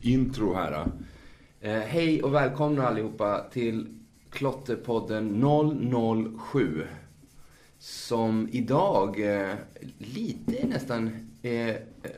[0.00, 0.86] intro här.
[1.60, 3.86] Eh, hej och välkomna allihopa till
[4.30, 5.44] Klotterpodden
[6.52, 6.86] 007.
[7.78, 9.54] Som idag eh,
[9.98, 11.68] lite nästan är
[12.02, 12.10] eh,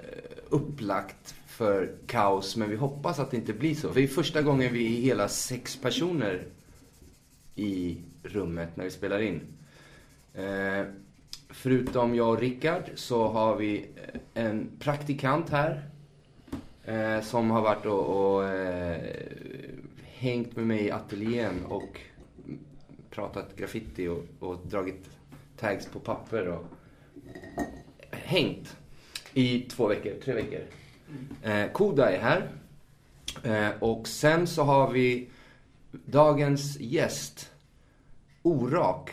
[0.48, 2.56] upplagt för kaos.
[2.56, 3.88] Men vi hoppas att det inte blir så.
[3.88, 6.42] För det är första gången vi är hela sex personer
[7.54, 9.40] i rummet när vi spelar in.
[10.34, 10.84] Eh,
[11.48, 13.87] förutom jag och Rickard så har vi
[14.34, 15.89] eh, en praktikant här.
[16.84, 19.14] Eh, som har varit och, och eh,
[20.02, 22.00] hängt med mig i ateljén och
[23.10, 25.10] pratat graffiti och, och dragit
[25.56, 26.64] tags på papper och
[28.10, 28.76] hängt
[29.34, 30.60] i två veckor, tre veckor.
[31.42, 32.50] Eh, Koda är här.
[33.44, 35.28] Eh, och sen så har vi
[35.90, 37.52] dagens gäst,
[38.42, 39.10] Orak.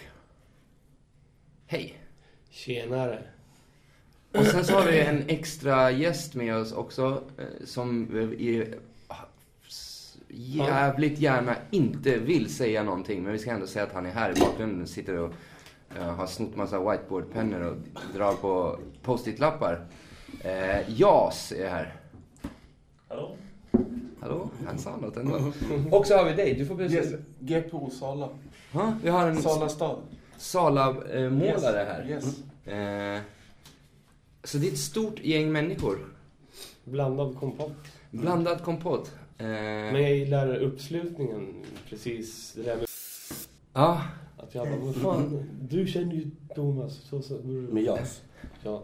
[1.65, 1.97] Hej.
[2.49, 3.23] Tjenare.
[4.37, 8.07] Och sen så har vi en extra gäst med oss också eh, som
[8.39, 8.77] är,
[10.29, 13.23] jävligt gärna inte vill säga någonting.
[13.23, 14.87] Men vi ska ändå säga att han är här i bakgrunden.
[14.87, 15.33] Sitter och
[15.97, 17.75] eh, har snott massa whiteboardpennor och
[18.13, 19.85] drar på post-it-lappar.
[20.45, 21.95] Uh, Jas är här.
[23.07, 23.35] Hallå?
[24.21, 24.49] Hallå?
[24.65, 25.35] Han sa något ändå.
[25.97, 26.53] Och så har vi dig.
[26.53, 26.93] Du får Yes.
[26.93, 27.19] precis...
[27.39, 28.29] GPO Sala.
[28.71, 29.99] Ja, vi har en Sala stad.
[30.37, 32.05] Sala-målare här.
[32.09, 32.25] Yes.
[32.65, 33.21] Eh,
[34.47, 35.97] så det är ett stort gäng människor.
[36.83, 37.77] Blandad kompott.
[38.11, 39.11] Blandad kompott.
[39.37, 41.63] Eh, Men jag gillar uppslutningen.
[41.89, 42.85] Precis det där med
[43.73, 44.01] Ja,
[44.37, 46.93] att jag bara, vad fan, du känner ju Thomas.
[46.93, 48.21] Så, så, Med JAS.
[48.63, 48.83] Ja.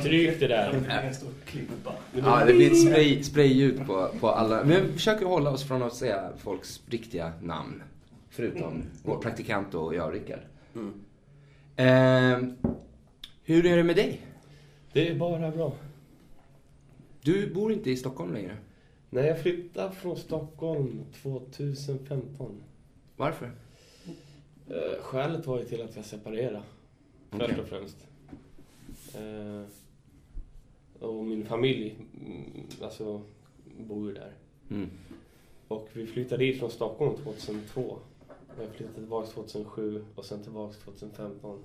[0.00, 1.00] Stryk det där.
[1.04, 1.92] En stor klippa.
[2.12, 4.64] ja det blir ett spray, sprayljud på, på alla.
[4.64, 7.82] Men vi försöker hålla oss från att säga folks riktiga namn.
[8.30, 10.40] Förutom vår praktikant och jag, Rickard.
[10.74, 10.94] Mm.
[11.76, 12.48] Eh,
[13.44, 14.27] hur är det med dig?
[14.92, 15.72] Det är bara bra.
[17.22, 18.56] Du bor inte i Stockholm längre.
[19.10, 22.62] När jag flyttade från Stockholm 2015.
[23.16, 23.50] Varför?
[24.68, 26.62] Eh, skälet var ju till att jag separerade.
[27.30, 27.60] Först Okej.
[27.60, 28.06] och främst.
[29.14, 29.62] Eh,
[31.00, 33.22] och min familj, mm, alltså,
[33.78, 34.32] bor ju där.
[34.70, 34.90] Mm.
[35.68, 37.98] Och vi flyttade dit från Stockholm 2002.
[38.56, 41.58] Och jag flyttade tillbaka 2007 och sen tillbaka 2015.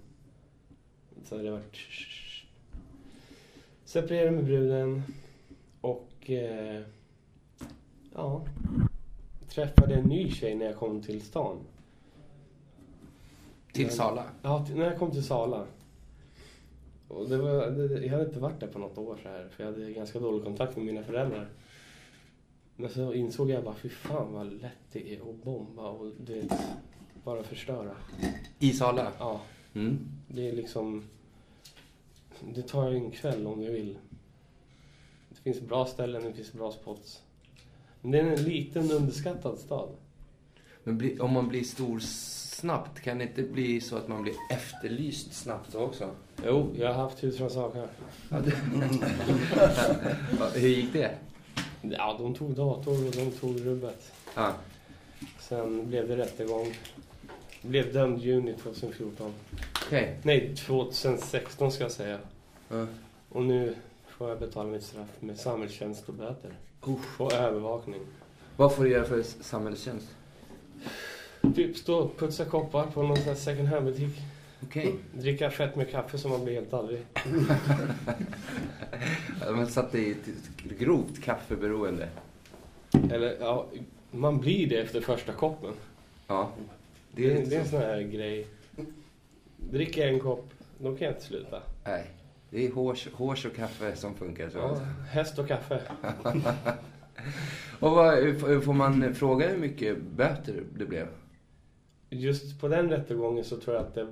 [1.24, 1.78] Så det har varit...
[3.94, 5.04] Separerade med bruden
[5.82, 6.30] och...
[6.30, 6.82] Eh,
[8.14, 8.46] ja.
[9.50, 11.58] Träffade en ny tjej när jag kom till stan.
[13.72, 14.24] Till Men- Sala?
[14.42, 15.66] Ja, när jag kom till Sala.
[17.08, 19.64] Och det var, det, jag hade inte varit där på något år så här, för
[19.64, 21.50] jag hade ganska dålig kontakt med mina föräldrar.
[22.76, 26.34] Men så insåg jag bara, fy fan vad lätt det är att bomba och du
[26.34, 26.54] vet,
[27.24, 27.96] bara förstöra.
[28.60, 29.12] I Sala?
[29.20, 29.42] Ja,
[29.74, 30.00] Mm.
[30.28, 31.04] det är liksom...
[32.56, 33.98] Det tar en kväll om du vill.
[35.30, 37.22] Det finns bra ställen, det finns bra spots.
[38.02, 39.90] Men det är en liten underskattad stad.
[40.84, 44.34] Men bli, om man blir stor snabbt, kan det inte bli så att man blir
[44.50, 46.10] efterlyst snabbt också?
[46.46, 47.88] Jo, jag har haft husrannsakan.
[50.54, 51.18] Hur gick det?
[51.82, 54.12] Ja, de tog dator och de tog rubbet.
[54.36, 54.54] Ja.
[55.40, 56.74] Sen blev det rättegång.
[57.62, 59.34] Blev dömd juni 2014.
[59.86, 60.20] Okej.
[60.24, 62.20] Nej, 2016 ska jag säga.
[62.70, 62.88] Ja.
[63.30, 63.76] Och nu
[64.08, 66.54] får jag betala mitt straff med samhällstjänst och böter.
[66.88, 67.22] Usch.
[67.22, 68.02] Och övervakning.
[68.56, 70.08] Vad får du göra för samhällstjänst?
[71.56, 74.22] Typ stå och putsa koppar på någon sån här second hand-butik.
[74.64, 74.96] Okej.
[75.14, 77.06] Dricka fett med kaffe som man blir helt aldrig.
[79.40, 82.10] De har satt dig i ett grovt kaffeberoende.
[83.12, 83.66] Eller ja,
[84.12, 85.74] man blir det efter första koppen.
[86.28, 86.52] Ja.
[87.12, 87.72] Det är, lite det är en så.
[87.72, 88.48] sån här grej.
[89.58, 91.62] Dricker jag en kopp, då kan jag inte sluta.
[91.86, 92.06] Nej.
[92.54, 94.50] Det är hårs, hårs och kaffe som funkar.
[94.50, 94.58] Så.
[94.58, 94.76] Ja,
[95.10, 95.82] häst och kaffe.
[97.80, 101.08] Och vad, får man fråga hur mycket böter det blev?
[102.10, 104.08] Just på den rättegången så tror jag att det,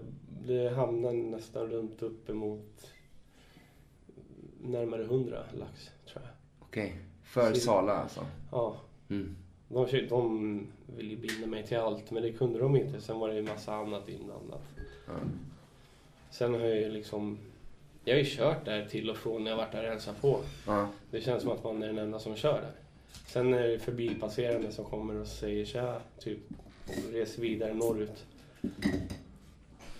[0.45, 2.87] det hamnar nästan runt uppemot
[4.61, 6.33] närmare 100 lax, tror jag.
[6.59, 6.97] Okej.
[7.23, 8.25] För Så- Sala alltså?
[8.51, 8.75] Ja,
[9.09, 9.35] Mm.
[9.67, 10.67] de, de
[10.97, 13.01] ville ju binda mig till allt, men det kunde de inte.
[13.01, 14.61] Sen var det ju massa annat inblandat.
[15.07, 15.13] Ja.
[16.31, 17.37] Sen har jag ju liksom...
[18.03, 20.39] Jag har ju kört där till och från när jag varit där och hälsat på.
[20.67, 20.87] Ja.
[21.11, 22.71] Det känns som att man är den enda som kör där.
[23.27, 26.39] Sen är det förbipasserande som kommer och säger tja, typ,
[26.87, 28.25] och reser vidare norrut.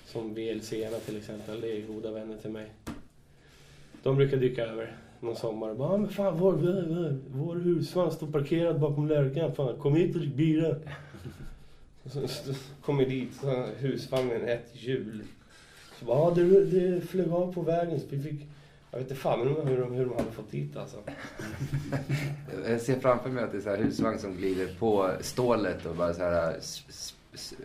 [0.05, 2.71] Som VLC-arna till exempel, det är goda vänner till mig.
[4.03, 8.11] De brukar dyka över någon sommar och bara, "Ja, men fan vår, vår, vår, husvagn
[8.11, 10.75] står parkerad bakom lärkan, fan kom hit och drick bira.
[12.05, 15.23] Så, kommer dit, så husvagnen ett hjul.
[16.01, 18.47] Så bara, ja, det, det flög av på vägen så vi fick
[18.91, 20.97] Jag vet inte fan hur de, hur de hade fått dit alltså.
[22.67, 25.95] Jag ser framför mig att det är så här husvagn som glider på stålet och
[25.95, 26.55] bara så här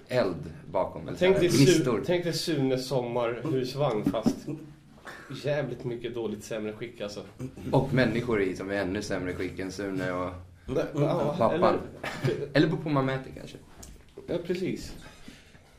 [0.08, 0.34] eld
[0.70, 1.10] bakom.
[1.18, 1.48] Tänk dig.
[1.48, 4.36] Su- tänk dig Sunes sommarhusvagn fast
[5.44, 7.20] jävligt mycket dåligt sämre skick alltså.
[7.72, 10.30] Och människor i som är ännu sämre skick än Sune och
[11.38, 11.52] pappan.
[11.52, 11.78] eller-
[12.52, 13.56] Eller på mäter kanske.
[14.26, 14.92] Ja, precis.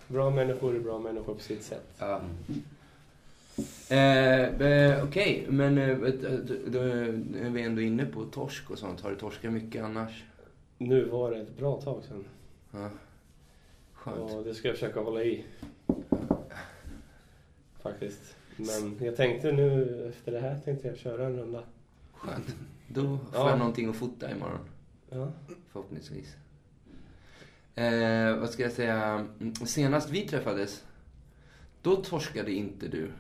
[0.08, 1.86] Bra människor är bra människor på sitt sätt.
[2.00, 2.22] Ja.
[3.90, 9.02] Eh, eh, Okej, men eh, du, då är vi ändå inne på torsk och sånt.
[9.02, 10.24] Har du torskat mycket annars?
[10.78, 12.26] Nu var det ett bra tag sedan.
[12.72, 12.90] Ja.
[13.94, 14.32] Skönt.
[14.32, 15.46] Och det ska jag försöka hålla i.
[17.82, 18.36] Faktiskt.
[18.58, 21.64] Men jag tänkte nu efter det här tänkte jag köra en runda.
[22.14, 22.56] Skönt.
[22.88, 23.50] Då får Ja.
[23.50, 24.60] jag någonting att fota imorgon.
[25.10, 25.32] Ja.
[25.72, 26.36] Förhoppningsvis.
[27.78, 29.26] Eh, vad ska jag säga?
[29.40, 30.84] Mm, Senast vi träffades,
[31.82, 33.12] då torskade inte du.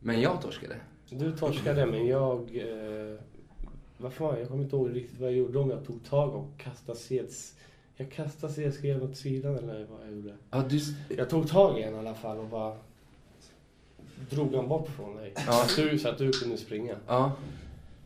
[0.00, 0.76] Men jag torskade.
[1.10, 2.56] Du torskade men jag...
[2.56, 3.18] Eh,
[3.98, 5.58] vad fan, jag kommer inte ihåg riktigt vad jag gjorde.
[5.58, 7.54] Om jag tog tag och kastade seds...
[7.96, 10.34] Jag kastade sedskreven åt sidan eller vad jag gjorde.
[10.50, 10.80] Ja, du...
[11.16, 12.76] Jag tog tag i en i alla fall och bara
[14.30, 15.32] drog han bort från dig.
[15.36, 15.52] Ja.
[15.52, 16.96] Så, att du, så att du kunde springa.
[17.06, 17.32] Ja.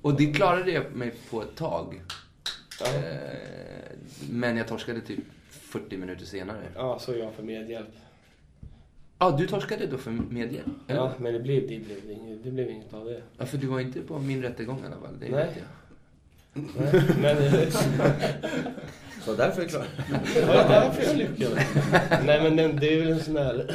[0.03, 2.03] Och det klarade jag mig på ett tag.
[2.81, 3.99] Ja, Eh,
[4.31, 5.25] men jag torskade typ
[5.69, 6.63] 40 minuter senare.
[6.75, 7.89] ja så jag för medhjälp.
[9.19, 10.67] Ja, du torskade då för medhjälp?
[10.89, 11.01] eller?
[11.01, 13.23] Ja, men det blev, det blev, inget, det blev inget av det.
[13.39, 15.19] Ja, för du var inte på min rättegång i alla fall.
[15.21, 15.47] Det Nej.
[15.47, 15.67] vet jag.
[17.21, 17.71] Nej, men...
[19.25, 19.89] Så därför är det klart.
[20.35, 21.67] Ja, därför jag lyckades.
[22.25, 23.75] Nej, men den, det är väl en sån här...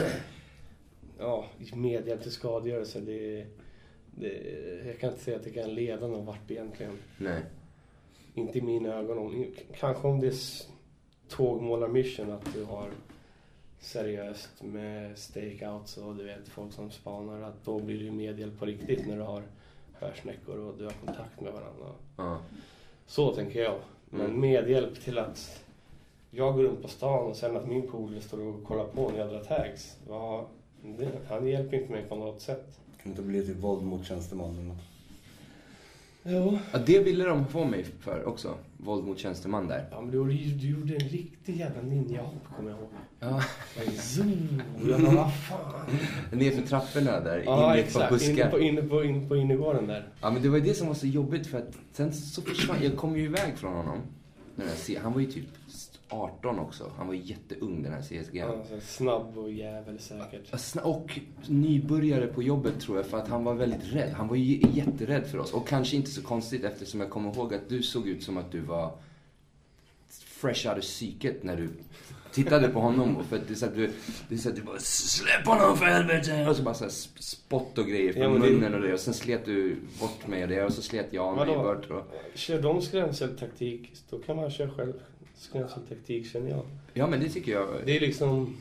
[1.20, 3.00] Ja, medhjälp till skadegörelse.
[3.00, 3.46] Det,
[4.06, 4.34] det,
[4.86, 6.98] jag kan inte säga att det kan leda någon vart egentligen.
[7.18, 7.42] Nej.
[8.34, 9.46] Inte i mina ögon.
[9.80, 10.32] Kanske om det är
[11.30, 12.90] tågmålarmission att du har
[13.80, 17.42] seriöst med stakeouts och du vet folk som spanar.
[17.42, 19.44] Att då blir det ju medhjälp på riktigt när du har
[19.94, 21.86] hörsnäckor och du har kontakt med varandra.
[22.18, 22.40] Ja.
[23.08, 23.76] Så tänker jag.
[24.10, 24.40] Men Mm.
[24.42, 25.64] medhjälp till att
[26.32, 29.20] jag går runt på stan och sen att min polare står och kollar på när
[29.20, 29.98] jag drar tags.
[30.08, 30.48] Ja,
[30.84, 32.80] det, han hjälper inte mig på något sätt.
[33.04, 34.78] Kan inte bli till våld mot tjänstemannen.
[36.24, 36.60] Jo.
[36.74, 38.56] ja, det ville de få mig för också.
[38.84, 39.88] Våld mot tjänsteman där.
[39.92, 42.90] Ja, men du, gjorde- du gjorde en riktig jävla ninjahopp kommer jag ihåg.
[43.20, 43.42] Ja,
[44.02, 44.62] zoom.
[44.88, 45.60] Jag bara, vad fan.
[46.40, 48.00] ner för trapporna där, Ja, inne på.
[48.00, 48.50] Inne buskar.
[48.52, 50.08] på, inne på, inne på innergården där.
[50.22, 52.78] Ja, men det var ju det som var så jobbigt för att sen så försvann,
[52.82, 53.98] jag kom ju iväg från honom.
[55.04, 55.46] Han var ju typ
[56.10, 56.92] 18 också.
[56.98, 58.36] Han var jätteung den här CSG.
[58.38, 60.82] Ja, så snabb och jävel säkert.
[60.84, 64.10] Och nybörjare på jobbet tror jag för att han var väldigt rädd.
[64.12, 65.54] Han var ju jätterädd för oss.
[65.54, 68.52] Och kanske inte så konstigt eftersom jag kommer ihåg att du såg ut som att
[68.52, 68.92] du var
[70.26, 71.70] fresh out of psyket när du
[72.32, 73.18] tittade på honom.
[73.18, 73.92] Och för att det är så att du,
[74.30, 76.48] det är så att du bara släpp honom för helvete!
[76.50, 78.82] Och så bara så här sp- spott och grejer från Ja, men det- munnen och
[78.82, 78.94] det.
[78.94, 80.64] Och sen slet du bort mig och det.
[80.64, 81.64] Och så slet jag mig Vadå?
[81.64, 81.90] bort.
[81.92, 82.14] Och...
[82.36, 84.94] Kör de skrämseltaktik, då kan man köra själv
[85.44, 86.66] skrämseltaktik känner jag.
[86.94, 87.68] Ja men det tycker jag.
[87.86, 88.58] Det är liksom...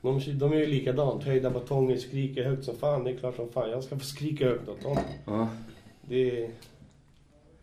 [0.00, 1.24] De, de är ju likadant.
[1.24, 3.04] Höjda batonger, skriker högt som fan.
[3.04, 4.96] Det är klart som fan jag ska få skrika högt åt dem.
[5.26, 5.48] Ja.
[6.08, 6.50] Det är,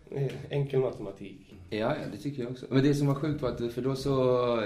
[0.09, 1.55] det är enkel matematik.
[1.69, 2.65] Ja, ja, det tycker jag också.
[2.69, 4.63] Men det som var sjukt var att, för då så...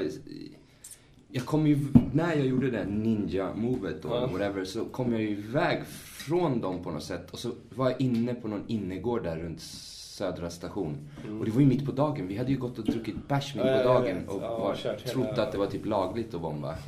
[1.36, 1.77] Jag kom ju,
[2.13, 4.27] när jag gjorde det ninja-movet och Ja.
[4.27, 5.86] whatever, så kom jag ju iväg
[6.27, 7.32] från dem på något sätt.
[7.32, 9.62] Och så var jag inne på någon innergård där runt
[10.13, 11.10] Södra station.
[11.39, 12.27] Och det var ju mitt på dagen.
[12.27, 15.38] Vi hade ju gått och druckit bärs mitt på dagen och Ja, var, hela- trott
[15.38, 16.75] att det var typ lagligt att bomba.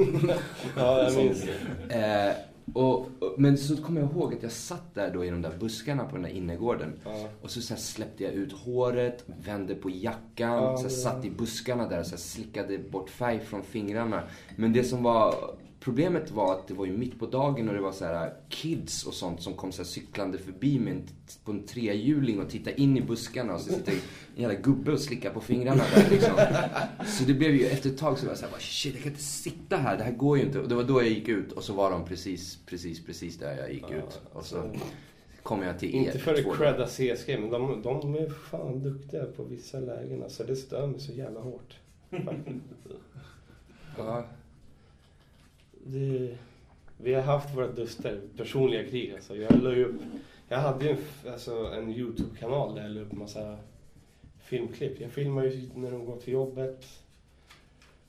[0.77, 1.44] Ja, jag minns.
[1.89, 2.34] Eh,
[2.74, 5.51] och, och, men så kommer jag ihåg att jag satt där då i de där
[5.60, 6.94] buskarna på den där innergården.
[7.05, 7.27] Ja.
[7.41, 11.89] Och så, så släppte jag ut håret, vände på jackan, Ja, så satt i buskarna
[11.89, 14.24] där och så slickade bort färg från fingrarna.
[14.55, 15.36] Men det som var
[15.86, 19.06] Problemet var att det var ju mitt på dagen och det var så här kids
[19.06, 21.08] och sånt som kom så här cyklande förbi med en,
[21.44, 25.00] på en trehjuling och tittade in i buskarna och så sitter en jävla gubbe och
[25.00, 26.34] slickar på fingrarna där liksom.
[27.06, 29.24] Så det blev ju, efter ett tag så var jag såhär, shit jag kan inte
[29.24, 30.60] sitta här, det här går ju inte.
[30.60, 33.58] Och det var då jag gick ut och så var de precis, precis, precis där
[33.58, 34.22] jag gick ut.
[34.34, 34.72] Och så
[35.44, 36.00] kom jag till er.
[36.00, 40.24] Inte för två att credda CSG, men de, de är fan duktiga på vissa lägen.
[40.24, 41.80] Alltså det stör mig så jävla hårt.
[43.98, 44.25] Ja,
[45.88, 46.38] det,
[46.98, 49.36] vi har haft våra duster, personliga krig alltså.
[49.36, 50.01] Jag la upp,
[50.48, 53.58] jag hade ju en, alltså, en YouTube-kanal där jag la upp massa
[54.39, 55.01] filmklipp.
[55.01, 56.86] Jag filmade ju när de går till jobbet,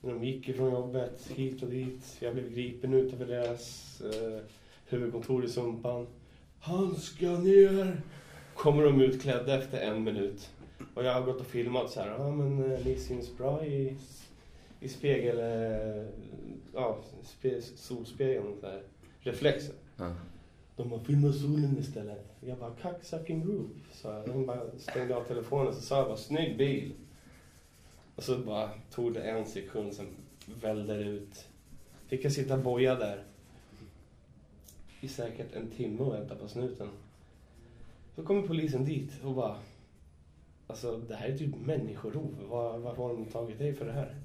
[0.01, 2.17] när de gick ifrån jobbet, hit och dit.
[2.19, 4.39] Jag blev gripen utanför deras eh,
[4.85, 6.07] huvudkontor i Sumpan.
[6.59, 8.01] Han ska ner!
[8.55, 10.49] Kommer de utklädda efter en minut.
[10.93, 13.95] Och jag har gått och filmat så här, ja men eh, ni syns bra i,
[14.79, 16.05] i spegel, eh,
[16.77, 18.81] ja, spe, solspegeln, så här,
[19.19, 19.75] reflexer.
[19.97, 20.15] ja.
[20.75, 22.25] De har filmat solen istället.
[22.39, 23.71] Jag bara, cocksucking group.
[23.91, 26.93] Så jag De bara stängde av telefonen så sa jag bara, snygg bil.
[28.15, 30.07] Och så bara tog det en sekund, sen
[30.61, 31.45] vällde det ut.
[32.07, 33.23] Fick jag sitta boja där
[35.01, 36.89] i säkert en timme och vänta på snuten.
[38.15, 39.55] Så kommer polisen dit och bara,
[40.67, 42.35] alltså det här är typ människorov.
[42.49, 44.15] Var, varför har de tagit dig för det här?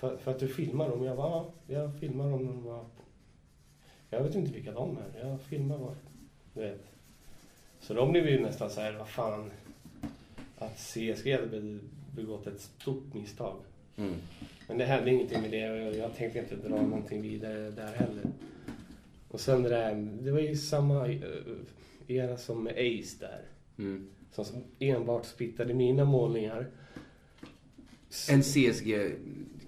[0.00, 1.04] För, för att du filmar dem?
[1.04, 2.46] Jag bara, ja, jag filmar dem.
[2.46, 2.84] De bara,
[4.10, 5.28] jag vet inte vilka de är.
[5.28, 5.96] Jag filmar bara.
[6.54, 6.84] Du vet.
[7.80, 9.50] Så de blev ju nästan så här, vad fan.
[10.58, 11.78] Att CSG hade be-
[12.16, 13.56] begått ett stort misstag.
[13.96, 14.14] Mm.
[14.68, 18.24] Men det hände ingenting med det och jag tänkte inte dra någonting vidare där heller.
[19.28, 21.20] Och sen det där, det var ju samma eh,
[22.06, 23.42] era som med Ace där.
[23.78, 24.10] Mm.
[24.32, 24.46] Som
[24.78, 26.66] enbart spittade mina målningar.
[28.30, 28.42] En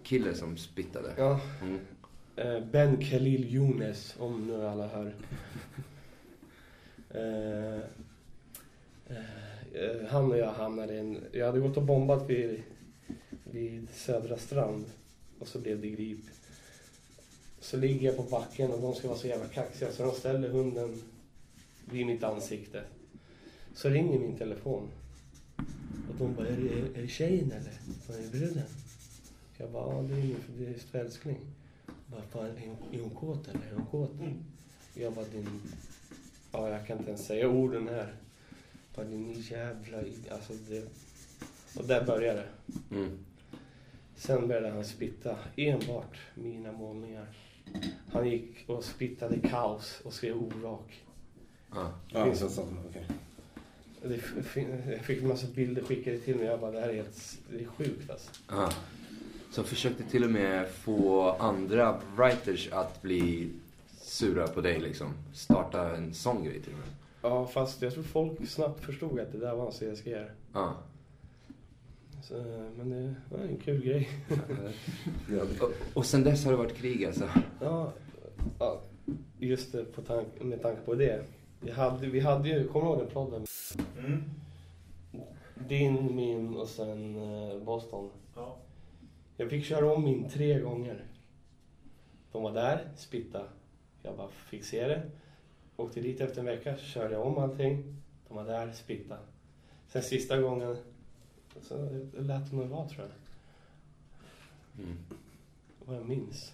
[0.03, 1.15] CSG-kille som spittade.
[1.17, 1.79] Ja, Mm.
[2.37, 5.15] Eh, Ben Khalil Younes, om nu alla hör.
[7.11, 7.77] Eh,
[9.73, 11.19] eh, han och jag hamnade i en...
[11.33, 12.63] Jag hade gått och bombat vid,
[13.45, 14.85] vid Södra strand
[15.39, 16.25] och så blev det grip.
[17.61, 20.49] Så ligger jag på backen och de ska vara så jävla kaxiga så de ställer
[20.49, 21.03] hunden
[21.91, 22.83] vid mitt ansikte.
[23.75, 24.89] Så ringer min telefon.
[26.09, 28.19] Och de bara, är det, är det tjejen eller?
[28.19, 28.63] Är det bruden?
[29.57, 31.39] Jag bara, ja det är min det är för älskling.
[32.07, 33.67] Bara, fan, är hon, är hon kåt eller?
[33.71, 34.11] Är hon kåt?
[34.95, 35.63] Jag bara, din...
[36.53, 38.15] Ja, jag kan inte ens säga orden här.
[38.95, 39.99] Bara, din jävla...
[40.31, 40.89] Alltså det...
[41.77, 42.97] Och där började det.
[42.97, 43.19] Mm.
[44.17, 47.27] Sen började han spitta enbart mina målningar.
[48.13, 51.05] Han gick och spittade kaos och skrev orak.
[51.75, 51.93] Ja.
[52.09, 53.07] Ja, så, så, okej.
[54.03, 54.21] Det
[54.93, 56.45] Jag fick en massa bilder skickade till mig.
[56.45, 57.39] Jag bara, det här är helt...
[57.51, 58.31] Det är sjukt alltså.
[58.49, 58.73] Ja.
[59.53, 63.51] Som försökte till och med få andra writers att bli
[64.01, 65.07] sura på dig liksom.
[65.33, 66.89] Starta en sån grej till och med.
[67.23, 70.17] Ja, fast jag tror folk snabbt förstod att det där var en CSG.
[70.53, 70.75] Ja.
[72.23, 72.35] Så,
[72.77, 74.09] men det var en kul grej.
[75.31, 77.29] Ja, Och, och sen dess har det varit krig alltså.
[77.61, 77.93] Ja,
[78.59, 78.81] ja
[79.39, 81.25] just det, på tank, med tanke på det.
[81.61, 83.47] Vi hade, vi hade ju, kommer du ihåg den podden?
[83.99, 84.23] Mm.
[85.69, 88.11] Din, min och sen eh, Boston.
[89.43, 89.45] Ja.
[89.45, 91.05] Jag fick köra om min tre gånger.
[92.33, 93.45] De var där, spitta.
[94.03, 95.11] Jag bara fick se det.
[95.77, 97.97] Åkte dit efter en vecka, körde jag om allting.
[98.29, 99.19] De var där, spitta.
[99.89, 100.77] Sen sista gången,
[101.61, 103.11] så lät det nog vara tror jag.
[104.85, 104.99] Mm.
[105.85, 106.53] Vad jag minns.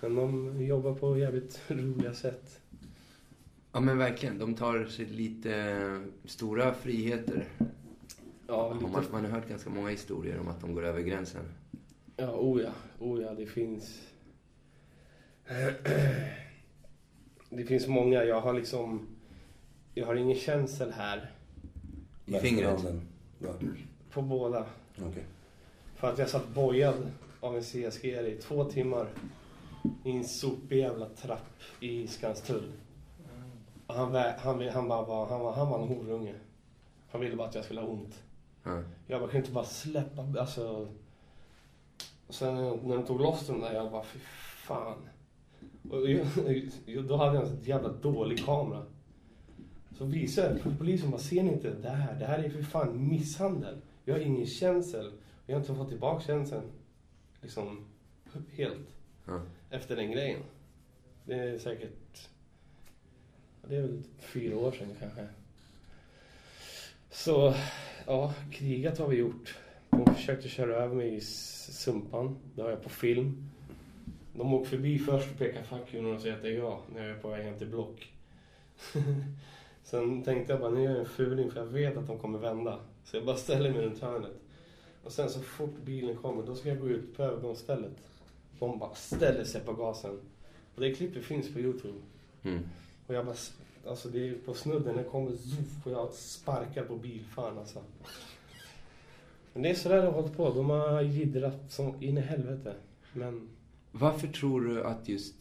[0.00, 2.60] Men de jobbar på jävligt roliga sätt.
[3.72, 4.38] Ja men verkligen.
[4.38, 7.48] De tar sig lite stora friheter.
[8.50, 11.42] Ja, lite Man, man har hört ganska många historier om att de går över gränsen.
[12.16, 12.70] Ja, oh ja.
[12.98, 14.00] Oh ja, det finns...
[17.52, 18.24] Det finns många.
[18.24, 19.06] Jag har liksom...
[19.94, 21.30] Jag har ingen känsel här
[22.26, 22.84] I fingret.
[23.38, 23.52] Ja,
[24.10, 24.66] på båda.
[24.96, 25.24] okej.
[25.96, 29.08] För att jag satt bojad av en CSG i två timmar
[30.04, 32.72] i en sopig jävla trapp i Skanstull.
[33.86, 36.34] Han, han, han, bara var, han, var, han var en horunge.
[37.10, 38.22] Han ville bara att jag skulle ha ont.
[38.62, 38.82] Ja.
[39.06, 40.88] Jag bara, kan inte bara släppa, alltså.
[42.26, 44.18] Och sen när de tog loss den där, jag bara, fy
[44.56, 44.98] fan.
[45.90, 48.86] Och jag, då hade jag en så jävla dålig kamera.
[49.98, 52.18] Så visade jag för polisen, bara, ser ni inte det här?
[52.18, 53.80] Det här är för fan misshandel.
[54.04, 55.12] Jag har ingen känsel.
[55.46, 56.62] Jag har inte fått tillbaka känseln.
[57.40, 57.84] Liksom,
[58.50, 58.88] helt.
[59.26, 59.40] Ja.
[59.70, 60.40] Efter den grejen.
[61.24, 62.28] Det är säkert,
[63.68, 65.26] det är väl fyra år sedan kanske.
[67.10, 67.54] Så,
[68.10, 69.54] ja, krigat har vi gjort.
[69.90, 72.36] De försökte köra över mig i Sumpan.
[72.54, 73.50] Det har jag på film.
[74.34, 77.08] De åkte förbi först och pekade fuck you och säger att det är jag när
[77.08, 78.12] jag är på väg hem till Block.
[79.82, 82.38] Sen tänkte jag bara, nu gör jag en fuling för jag vet att de kommer
[82.38, 82.80] vända.
[83.04, 84.36] Så jag bara ställer mig runt hörnet.
[85.04, 87.96] Och sen så fort bilen kommer, då ska jag gå ut på övergångsstället.
[88.58, 90.20] De bara ställer sig på gasen.
[90.74, 91.98] Och det klippet finns på Youtube.
[92.42, 92.62] Mm.
[93.06, 93.36] Och jag bara,
[93.86, 97.82] alltså det är på snudden, det kommer zuff och jag sparkar på bilfan alltså.
[99.52, 100.50] Men det är sådär det har hållit på.
[100.50, 102.74] De har jiddrat som in i helvete.
[103.12, 103.48] Men
[103.92, 105.34] Varför tror du att just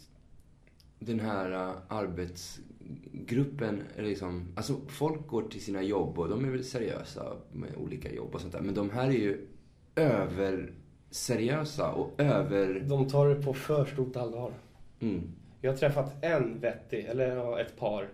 [1.00, 6.64] den här uh, arbetsgruppen, liksom, alltså folk går till sina jobb och de är väl
[6.64, 8.62] seriösa med olika jobb och sånt där.
[8.62, 9.48] Men de här är ju
[9.96, 12.80] överseriösa och över...
[12.80, 14.54] de tar det på för stort allvar.
[15.00, 15.22] Mm.
[15.62, 18.08] Jag har träffat en vettig, eller ett par.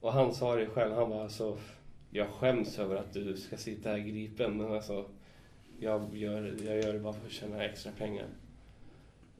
[0.00, 1.58] Och han sa det själv, han var alltså
[2.10, 5.04] Jag skäms över att du ska sitta här gripen men alltså
[5.78, 8.26] Jag gör, jag gör det bara för att tjäna extra pengar.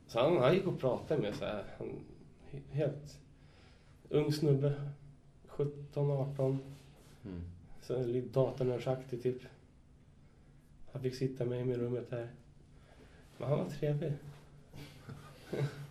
[0.06, 1.88] Så han, han gick och pratade med så här, han,
[2.70, 3.20] Helt
[4.08, 4.74] ung snubbe.
[5.46, 6.58] 17, 18.
[7.24, 7.42] Mm.
[7.82, 9.42] Så lite datanördsaktig typ.
[10.92, 12.28] Han fick sitta med mig i rummet här.
[13.38, 14.12] Men han var trevlig.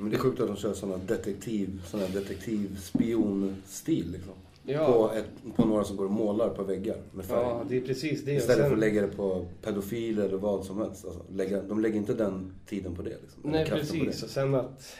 [0.00, 4.32] Men det är sjukt att de kör såna detektiv, såna här detektiv-spion-stil liksom.
[4.62, 7.40] Ja, På, ett, på några som går och målar på väggar med färg.
[7.40, 8.32] ja det är precis det.
[8.32, 11.04] Istället för sen- att lägga det på pedofiler eller vad som helst.
[11.04, 13.10] Alltså, lägga, de lägger inte den tiden på det.
[13.10, 14.22] Liksom, Nej, precis.
[14.22, 14.96] Och sen att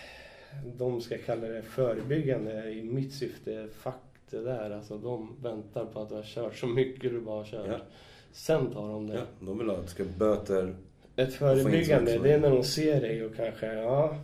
[0.78, 3.94] de ska kalla det förebyggande i mitt syfte, fuck
[4.30, 4.70] det där.
[4.70, 7.66] Alltså de väntar på att du har kört så mycket du bara har kört.
[7.68, 7.78] Ja.
[8.32, 9.12] Sen tar de det.
[9.12, 9.18] det.
[9.18, 10.74] Ja, de vill ha att det ska böter.
[11.16, 14.16] Ett förebyggande, det är när de ser dig och kanske, ja,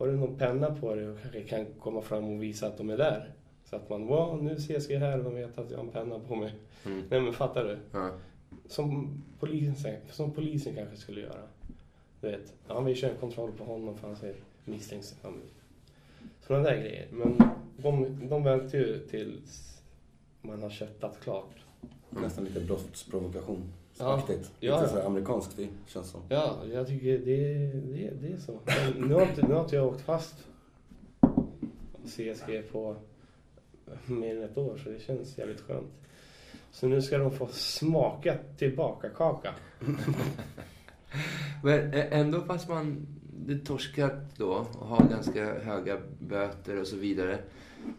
[0.00, 2.90] har du någon penna på dig och kanske kan komma fram och visa att de
[2.90, 3.32] är där.
[3.64, 5.90] Så att man, wow, nu ses vi här och de vet att jag har en
[5.90, 6.54] penna på mig.
[6.86, 7.04] Mm.
[7.10, 7.78] Nej men fattar du?
[7.92, 8.10] Ja.
[8.68, 11.42] Som polisen, som polisen kanske skulle göra.
[12.20, 15.54] Du vet, ja vi kör en kontroll på honom för han ser misstänksam ut.
[16.46, 17.06] Sådana där grejer.
[17.10, 17.38] Men
[17.76, 19.82] de, de väntar ju tills
[20.42, 21.54] man har köttat klart.
[22.10, 23.72] Nästan lite brottsprovokation.
[24.00, 24.14] Ja.
[24.16, 24.52] Aktigt.
[24.60, 25.00] Ja, Lite ja.
[25.02, 26.20] så amerikanskt det känns som.
[26.28, 28.60] Ja, jag tycker det, det, det är så.
[28.64, 30.34] Men nu har inte, nu har inte jag åkt fast
[32.04, 32.96] CSG på
[34.06, 35.90] mer än ett år så det känns jävligt skönt.
[36.70, 39.54] Så nu ska de få smaka tillbaka kaka.
[41.62, 43.06] Men ändå fast man
[43.46, 47.38] det torskat då och har ganska höga böter och så vidare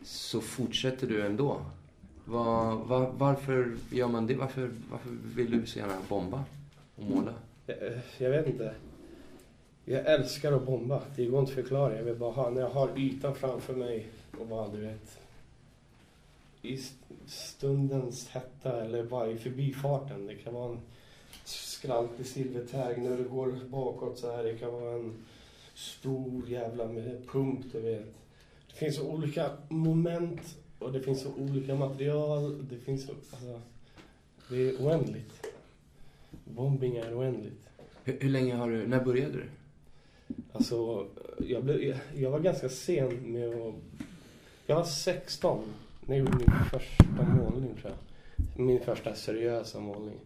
[0.03, 1.61] så fortsätter du ändå.
[2.25, 4.35] Var, var, varför gör man det?
[4.35, 6.43] Varför, varför vill du så gärna bomba
[6.95, 7.33] och måla?
[7.65, 7.77] Jag,
[8.17, 8.73] jag vet inte.
[9.85, 11.01] Jag älskar att bomba.
[11.15, 11.95] Det går inte att förklara.
[11.95, 14.07] Jag vill bara ha, när jag har ytan framför mig
[14.39, 15.19] och bara du vet.
[16.61, 16.79] I
[17.25, 20.27] stundens hetta eller bara i förbifarten.
[20.27, 20.79] Det kan vara en
[21.43, 24.43] skraltig silvertag när du går bakåt så här.
[24.43, 25.13] Det kan vara en
[25.73, 28.13] stor jävla med pump du vet.
[28.67, 30.41] Det finns olika moment
[30.81, 32.67] och det finns så olika material.
[32.69, 33.61] Det finns så, alltså,
[34.49, 35.47] det är oändligt.
[36.43, 37.69] Bombing är oändligt.
[38.03, 39.45] Hur, hur länge har du, när började du?
[40.53, 41.07] Alltså,
[41.39, 43.75] jag, blev, jag, var ganska sen med att...
[44.65, 45.63] Jag var 16
[46.01, 48.65] när jag gjorde min första målning tror jag.
[48.65, 50.19] Min första seriösa målning.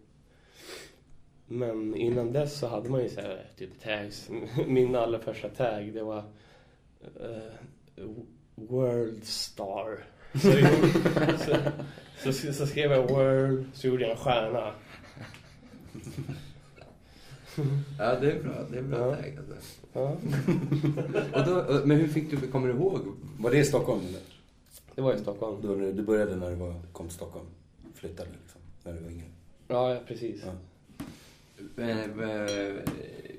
[1.48, 4.30] Men innan dess så hade man ju så här, typ tags.
[4.68, 6.24] Min allra första tag det var
[7.20, 8.06] eh,
[8.56, 10.04] World Star.
[10.34, 10.52] Så,
[12.24, 14.72] så, så, så skrev jag World, så gjorde jag en stjärna.
[18.00, 18.54] Ja, det är bra.
[18.72, 19.16] Det är bra Ja.
[19.16, 19.82] tag alltså.
[19.94, 20.18] Ja,
[21.40, 23.00] Och då, men hur fick du, kommer du ihåg?
[23.40, 24.22] Var det i Stockholm eller?
[24.96, 25.80] det var i Stockholm.
[25.80, 27.46] När du började när du var, kom till Stockholm?
[27.96, 28.62] Flyttade liksom?
[28.84, 29.26] När du var yngre?
[29.68, 30.42] Ja, ja precis.
[30.46, 31.84] Ja.
[31.84, 32.76] Eh, eh,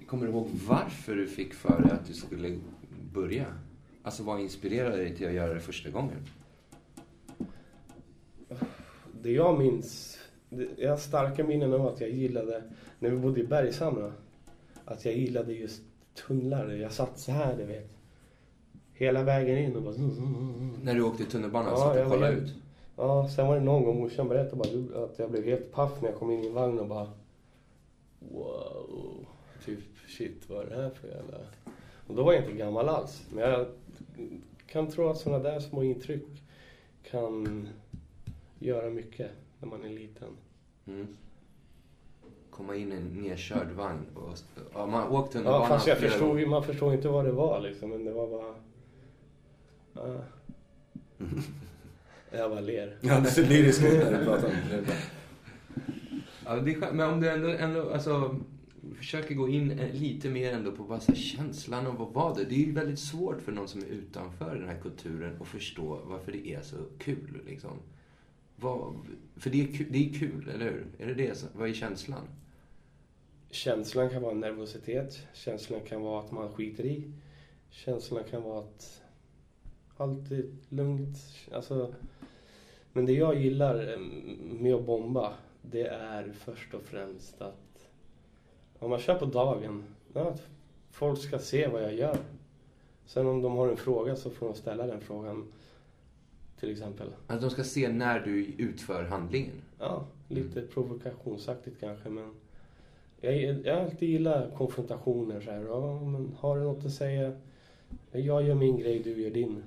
[0.06, 2.58] Kommer du ihåg varför du fick för dig att du skulle
[3.12, 3.46] börja?
[4.02, 6.16] Alltså vad inspirerade dig till att göra det första gången?
[9.26, 12.62] Det jag minns, det- jag har starka minnen av att jag gillade,
[12.98, 14.12] när vi bodde i Bergshamra,
[14.84, 15.82] att jag gillade just
[16.26, 16.68] tunnlar.
[16.70, 17.90] Jag satt så här, du vet.
[18.92, 19.94] Hela vägen in och bara...
[20.82, 22.54] När du åkte tunnelbana Ja, så att jag du kollade ut?
[22.96, 26.08] Ja, sen var det någon gång morsan berättade bara att jag blev helt paff när
[26.08, 27.10] jag kom in i en vagn och bara...
[28.18, 29.26] Wow.
[29.64, 31.38] Typ, shit, vad är det här för jävla...
[32.06, 33.22] Och då var jag inte gammal alls.
[33.34, 33.66] Men jag
[34.66, 36.24] kan tro att sådana där små intryck
[37.10, 37.68] kan
[38.58, 40.28] göra mycket när man är liten.
[40.86, 41.06] Mm.
[42.50, 44.06] Komma in i en nedkörd vagn.
[44.14, 44.38] Och,
[44.74, 46.46] ja, man har åkt Ja, tunnelbana fast jag flera förstod gånger.
[46.46, 47.90] man förstod inte vad det var liksom.
[47.90, 48.54] Men det var bara...
[49.92, 50.24] Ja.
[52.30, 52.96] Jag bara ler.
[53.00, 54.96] Ja, du ser lyrisk ut när du pratar det.
[56.44, 56.92] Ja, det är.
[56.92, 58.36] Men om du ändå, ändå alltså,
[58.96, 62.44] försöker gå in eh, lite mer ändå på bara så känslan av vad var det?
[62.44, 66.00] Det är ju väldigt svårt för någon som är utanför den här kulturen att förstå
[66.04, 67.40] varför det är så kul.
[67.46, 67.70] Liksom.
[68.56, 68.94] Vad,
[69.36, 70.86] för det är, kul, det är kul, eller hur?
[70.98, 71.44] Är det det?
[71.54, 72.28] Vad är känslan?
[73.50, 75.26] Känslan kan vara nervositet.
[75.34, 77.12] Känslan kan vara att man skiter i.
[77.70, 79.02] Känslan kan vara att
[79.96, 81.18] allt är lugnt.
[81.52, 81.94] Alltså,
[82.92, 83.98] men det jag gillar eh,
[84.60, 87.88] med att bomba, det är först och främst att
[88.78, 90.42] om man kör på dagen, att
[90.90, 92.18] folk ska se vad jag gör.
[93.06, 95.52] Sen om de har en fråga så får de ställa den frågan.
[96.60, 97.08] Till exempel.
[97.26, 99.52] Att de ska se när du utför handlingen.
[99.78, 102.34] Ja, lite provokationsaktigt kanske men
[103.20, 105.60] jag, jag har alltid gillat konfrontationer så här.
[105.60, 107.32] Ja, men har du något att säga?
[108.12, 109.62] Jag gör min grej, du gör din.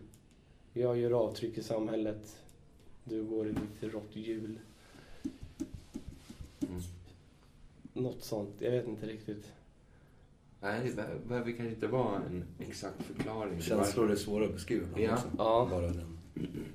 [0.73, 2.38] Jag gör avtryck i samhället.
[3.04, 4.60] Du går i ditt rått hjul.
[6.62, 6.82] Mm.
[7.93, 9.52] Något sånt, jag vet inte riktigt.
[10.62, 13.56] Nej, det be- behöver kanske inte vara en exakt förklaring.
[13.56, 15.13] Det Känslor är svåra att beskriva Ja.
[15.13, 15.28] också.
[15.38, 15.67] Ja.
[15.71, 16.18] Bara den.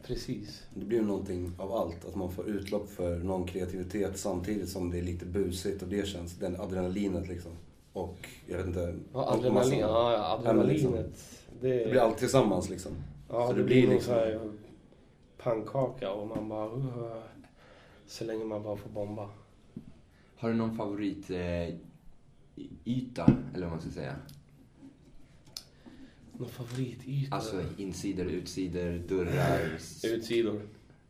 [0.07, 0.63] Precis.
[0.75, 2.05] Det blir någonting av allt.
[2.05, 6.07] Att man får utlopp för någon kreativitet samtidigt som det är lite busigt och det
[6.07, 7.53] känns, den adrenalinet liksom.
[7.93, 8.95] Och jag vet inte.
[9.13, 11.41] Ja, adrenalin, ja, liksom, adrenalinet.
[11.61, 12.93] det, Det blir allt tillsammans liksom.
[13.29, 14.53] Ja, Så det, det blir liksom- så här
[15.39, 16.67] pannkaka och man bara...
[16.67, 17.23] Uh,
[18.07, 19.29] så länge man bara får bomba.
[20.37, 21.39] Har du någon favorit eh,
[23.55, 24.17] eller vad man ska säga?
[26.39, 27.35] Någon favorityta?
[27.37, 29.61] Alltså insidor, utsidor, dörrar,
[30.05, 30.61] Utsidor.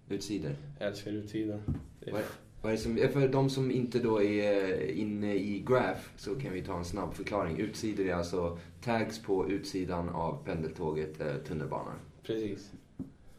[0.08, 0.56] utsidor.
[0.78, 1.62] Jag älskar utsidor.
[2.00, 2.22] Det är- Vad,
[2.62, 6.52] vad är det som, för de som inte då är inne i Graph så kan
[6.52, 7.56] vi ta en snabb förklaring.
[7.58, 11.94] Utsidor är alltså tags på utsidan av pendeltåget, eh, tunnelbanan.
[12.22, 12.70] Precis.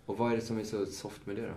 [0.05, 1.53] Och vad är det som är så soft med det då?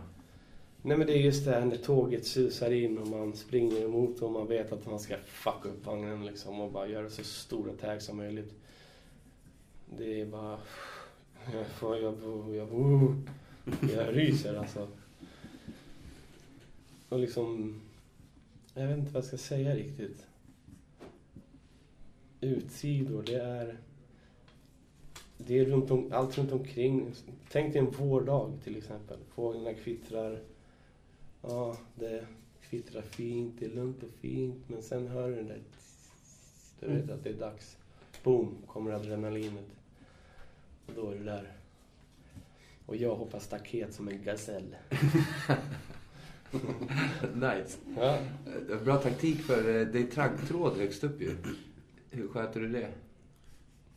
[0.82, 4.22] Nej men det är just det här när tåget susar in och man springer emot
[4.22, 7.72] och man vet att man ska fucka upp vagnen liksom och bara göra så stora
[7.72, 8.54] tags som möjligt.
[9.96, 10.58] Det är bara...
[11.52, 11.98] Jag får...
[11.98, 13.16] Jag, jag, jag,
[13.94, 14.88] jag ryser alltså.
[17.08, 17.80] Och liksom...
[18.74, 20.26] Jag vet inte vad jag ska säga riktigt.
[22.40, 23.78] Utsidor, det är...
[25.38, 27.12] Det är runt om, allt runt omkring.
[27.50, 29.18] Tänk dig en vårdag till exempel.
[29.34, 30.40] Fåglarna kvittrar.
[31.42, 32.26] Ja, det
[32.60, 34.68] kvittrar fint, det är lugnt och fint.
[34.68, 35.60] Men sen hör du den där...
[36.80, 37.76] Du vet att det är dags.
[38.22, 39.77] Boom, kommer adrenalinet.
[40.88, 41.52] Och då är du där.
[42.86, 44.76] Och jag hoppar staket som en gasell.
[47.34, 47.78] nice.
[47.96, 48.18] Ja,
[48.70, 51.36] Eh, Bra taktik för eh, det är taggtråd högst upp ju.
[52.10, 52.88] Hur sköter du det?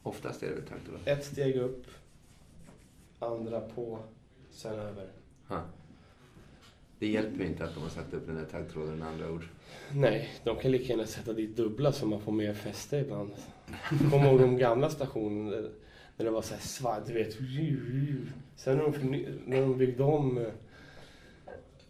[0.04, 1.00] Oftast är det väl taggtråd?
[1.06, 1.86] ett steg upp.
[3.20, 4.00] Andra på.
[4.52, 5.08] Sen över.
[5.48, 5.62] Ha.
[7.00, 9.48] Det hjälper inte att de har satt upp den där taggtråden med andra ord.
[9.94, 13.32] Nej, de kan lika gärna sätta dit dubbla så man får mer fäste ibland.
[14.12, 15.72] Kommer ihåg de gamla stationerna där-
[16.18, 17.34] när det var så här svart, du vet.
[18.56, 20.38] Sen när de, förny- när de byggde om,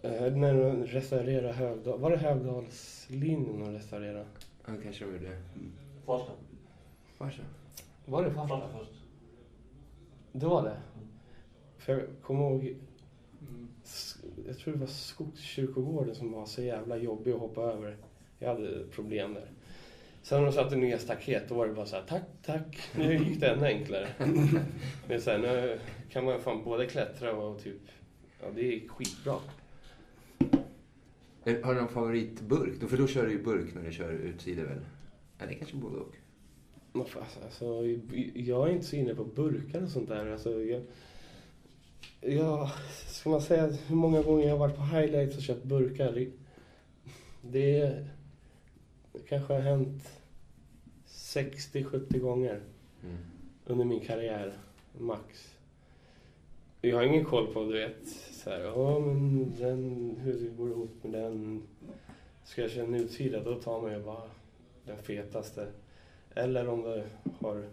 [0.01, 4.25] eh, när de restaurerade Högdal, var det Högdalslinjen de restaurerade?
[4.65, 5.41] Ja, kanske de gjorde.
[6.05, 6.31] Farsta.
[7.17, 7.41] Farsa.
[8.05, 8.77] Var det Farsta Farsta?
[8.79, 8.91] först.
[10.31, 10.77] Det var det?
[11.77, 12.75] För jag kommer ihåg,
[14.47, 17.97] jag tror det var Skogskyrkogården som var så jävla jobbig att hoppa över.
[18.39, 19.47] Jag hade problem där.
[20.23, 22.79] Sen när de satte nya staket, då var det bara så här, tack, tack.
[22.97, 24.07] Nu gick det ännu enklare.
[25.07, 25.79] Men sen nu
[26.09, 27.81] kan man fan både klättra och typ,
[28.41, 29.35] ja det är skitbra.
[31.45, 32.89] Eh, Har du någon favoritburk?
[32.89, 34.79] För då kör du ju burk när du kör utsidor väl?
[35.39, 37.09] Eller kanske både och.
[37.09, 37.85] Fan, Alltså,
[38.33, 40.31] jag är inte så inne på burkar och sånt där.
[40.31, 40.81] Alltså, jag,
[42.21, 42.69] jag,
[43.07, 46.11] ska man säga hur många gånger jag har varit på highlights och köpt burkar?
[46.11, 46.29] Det,
[47.41, 48.05] det
[49.27, 50.09] kanske har hänt
[51.07, 52.61] 60-70 gånger
[53.03, 53.17] Mm.
[53.65, 54.53] under min karriär,
[54.97, 55.53] max.
[56.81, 60.69] Jag har ingen koll på, du vet, så här, ja men den, hur det går
[60.69, 61.63] ihop med den.
[62.43, 64.29] Ska jag köra en utsida, då tar man ju bara
[64.85, 65.67] den fetaste.
[66.35, 67.03] Eller om du
[67.39, 67.63] har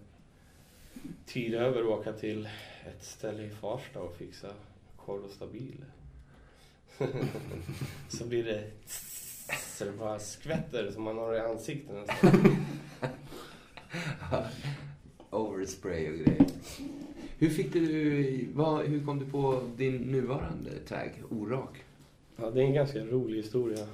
[1.27, 2.49] tid över att åka till
[2.87, 4.49] ett ställe i Farsta och fixa
[4.97, 5.85] korv och stabil.
[8.09, 8.71] så blir det
[9.57, 12.57] så det bara skvätter som man har i ansiktet nästan.
[15.31, 16.47] Overspray och grejer.
[17.39, 21.85] Hur fick du, vad, hur kom du på din nuvarande tag, orak?
[22.37, 23.87] Ja, det är en ganska rolig historia.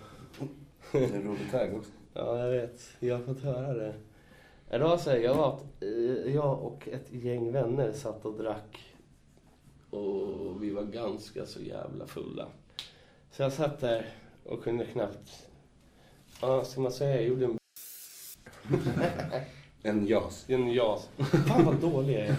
[0.93, 1.90] Det är en rolig tag också.
[2.17, 2.81] Ja, jag vet.
[3.01, 3.95] Jag har fått höra det.
[4.71, 8.95] Det var så här, jag, var, eh, jag och ett gäng vänner satt och drack.
[9.90, 12.47] Och vi var ganska så jävla fulla.
[13.31, 14.07] Så jag satt där
[14.44, 15.48] och kunde knappt...
[16.40, 17.59] Ja, ska man säga, jag gjorde en,
[19.87, 20.44] En jas.
[20.48, 21.09] en jas.
[21.46, 22.37] Fan vad dålig jag är.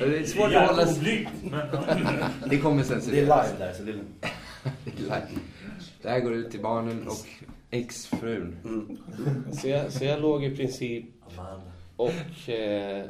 [0.00, 2.30] Det är svårt att hålla...
[2.46, 3.00] Det kommer sen.
[3.10, 4.26] Det är live där så det är lugnt.
[4.84, 5.26] Det är live.
[6.02, 7.26] Det här går ut till barnen och
[7.70, 8.56] exfrun.
[8.64, 8.98] Mm.
[9.52, 11.04] Så jag, så jag låg i princip
[11.96, 12.48] och...
[12.48, 13.06] Eh,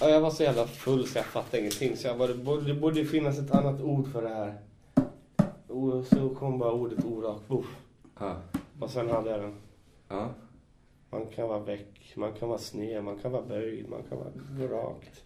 [0.00, 1.96] ja, jag var så jävla full så jag fattade ingenting.
[1.96, 4.58] Så jag bara, det borde, det borde finnas ett annat ord för det här.
[5.70, 7.42] Och så kom bara ordet orak.
[8.18, 8.42] Ja.
[8.80, 9.54] Och sen hade jag den.
[10.08, 10.34] Ja.
[11.10, 14.30] Man kan vara väck, man kan vara sned, man kan vara böjd, man kan vara
[14.72, 15.24] rakt.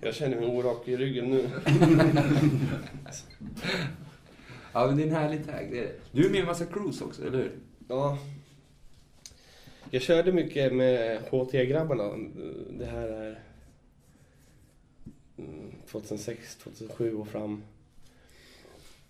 [0.00, 1.50] Jag känner mig orak i ryggen nu.
[4.72, 5.88] Ja, men det är en härlig tag.
[6.12, 7.52] Du är med i en massa cruise också, eller hur?
[7.88, 8.18] Ja.
[9.90, 12.16] Jag körde mycket med HT-grabbarna.
[12.78, 13.40] Det här är
[15.36, 17.62] mm, 2006, 2007 och fram.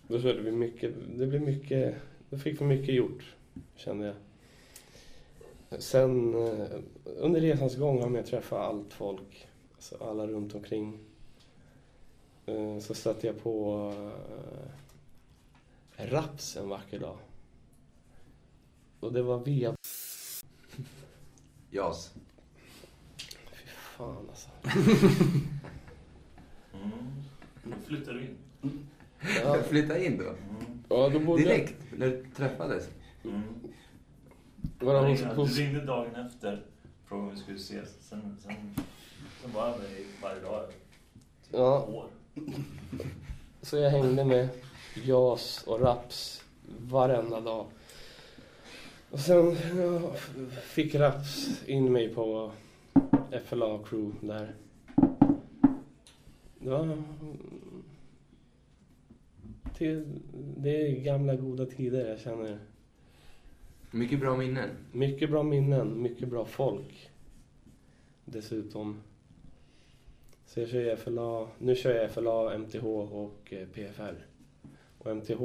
[0.09, 0.93] Då körde vi mycket.
[1.17, 1.95] Det blev mycket.
[2.29, 3.35] Då fick vi mycket gjort,
[3.75, 4.15] kände jag.
[5.81, 9.47] Sen eh, under resans gång har jag träffat allt folk.
[9.75, 10.99] Alltså alla runt omkring.
[12.45, 13.93] Eh, så stötte jag på
[15.97, 17.17] eh, Raps en vacker dag.
[18.99, 19.75] Och det var via...
[21.71, 22.13] Jas.
[23.51, 24.49] Fy fan alltså.
[26.73, 26.91] Mm.
[27.63, 28.37] Då flyttar du in.
[29.43, 30.23] Ja, Flytta in då.
[30.23, 30.35] Mm.
[30.89, 32.89] ja då bodde Direkt, när du träffades.
[33.23, 33.41] Mm.
[34.79, 36.65] Var det hon, ringde- hon, Du ringde dagen efter,
[37.07, 37.89] frågade om vi skulle ses.
[38.09, 38.55] Sen, sen,
[39.41, 39.87] sen var jag med
[40.21, 40.73] varje dag i
[41.51, 41.81] Ja.
[41.85, 42.05] år.
[43.61, 44.49] Så jag hängde med
[45.03, 46.43] Jas och Raps
[46.89, 47.65] varenda dag.
[49.11, 50.13] Och sen ja,
[50.61, 52.51] fick Raps in mig på
[53.45, 54.55] FLA Crew där.
[56.59, 56.97] Det var...
[59.79, 60.05] Till,
[60.57, 62.59] det är gamla goda tider jag känner.
[63.91, 64.69] Mycket bra minnen.
[64.91, 67.09] Mycket bra minnen, mycket bra folk.
[68.25, 69.01] Dessutom.
[70.45, 74.25] Så jag kör i FLA, nu kör jag FLA, MTH och eh, PFR.
[74.97, 75.41] Och MTH,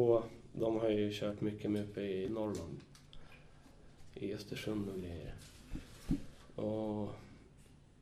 [0.53, 2.81] de har ju kört mycket med uppe i Norrland.
[4.15, 5.35] I Östersund och grejer.
[6.55, 7.09] Och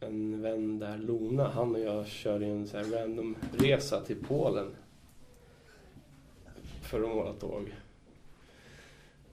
[0.01, 4.77] en vän där, Lona, han och jag körde en så här random resa till Polen.
[6.93, 7.75] För att måla tåg.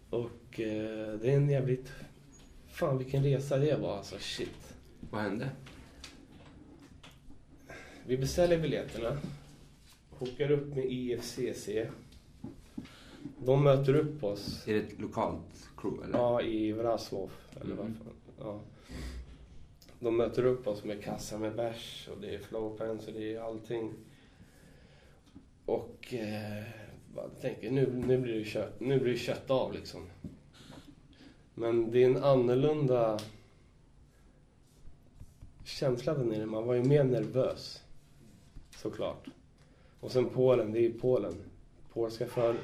[0.10, 1.92] Och eh, det är en jävligt...
[2.68, 4.74] Fan vilken resa det var alltså, shit.
[5.12, 5.50] Vad hände?
[8.06, 9.18] Vi beställer biljetterna.
[10.10, 11.70] Hookar upp med IFCC.
[13.38, 14.68] De möter upp oss.
[14.68, 16.18] Är det ett lokalt crew eller?
[16.20, 17.48] Ja, i Wrasłów.
[17.62, 17.96] Eller Mm.
[17.96, 18.14] fan.
[18.40, 18.60] Ja.
[20.00, 23.42] De möter upp oss med kassa med bärs och det är flowpens och det är
[23.42, 23.94] allting.
[25.66, 26.64] Och eh,
[27.42, 30.02] tänker, nu, nu, blir det kött, nu blir det kött av liksom.
[31.54, 33.20] Men det är en annorlunda
[35.66, 36.46] känsla där nere.
[36.46, 37.84] Man var ju mer nervös.
[38.78, 39.28] Såklart.
[40.00, 41.34] Och sen Polen, det är Polen.
[41.94, 42.56] Polska, för,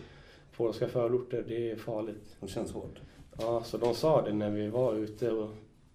[0.58, 2.38] polska förorter, det är farligt.
[2.40, 3.00] Det känns hårt.
[3.38, 5.50] Ja, så de sa det när vi var ute och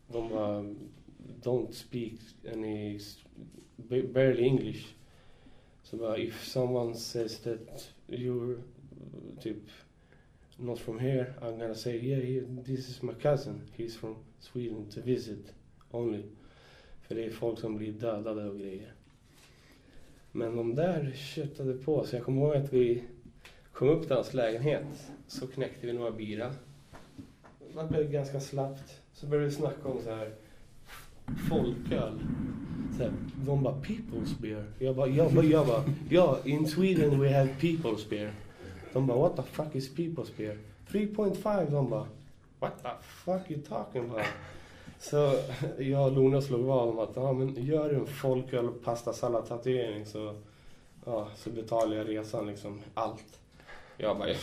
[0.08, 0.74] de var
[1.42, 2.12] Don't speak
[2.52, 3.00] any
[4.12, 4.94] barely English.
[5.82, 8.56] Så bara if someone says that you're
[9.40, 9.68] typ
[10.58, 13.62] not from here I'm gonna say yeah, he, this is my cousin.
[13.76, 15.52] He's from Sweden to visit
[15.90, 16.22] only.
[17.02, 18.92] För det är folk som blir dödade och grejer.
[20.32, 22.04] Men de där köttade på.
[22.04, 23.02] Så jag kommer ihåg att vi
[23.72, 25.12] kom upp till hans lägenhet.
[25.26, 26.54] Så knäckte vi några bira.
[27.74, 29.02] Det blev ganska slappt.
[29.12, 30.34] Så började vi snacka om så här
[31.48, 32.20] folköl.
[32.98, 33.10] Så
[33.46, 34.64] de bara people's beer.
[34.78, 38.32] Jag bara, jag bara, jag bara, ja, in Sweden we have people's beer.
[38.92, 40.58] De bara, what the fuck is people's beer?
[40.88, 41.70] 3.5.
[41.70, 42.06] De bara,
[42.58, 44.26] what the fuck you talking about?
[44.98, 45.34] Så
[45.78, 50.06] jag och Lona slog vad om att, ja men gör en folköl och pastasallad tatuering
[50.06, 50.34] så,
[51.04, 53.40] ja, så betalar jag resan liksom, allt.
[53.96, 54.38] Jag bara, jag,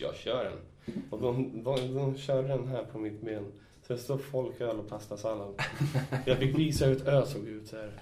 [0.00, 0.58] jag kör den.
[1.10, 3.44] Och de, de, de körde den här på mitt ben.
[3.86, 5.62] Så det står folköl och pastasallad.
[6.24, 7.92] Jag fick visa hur ett ö såg ut så här.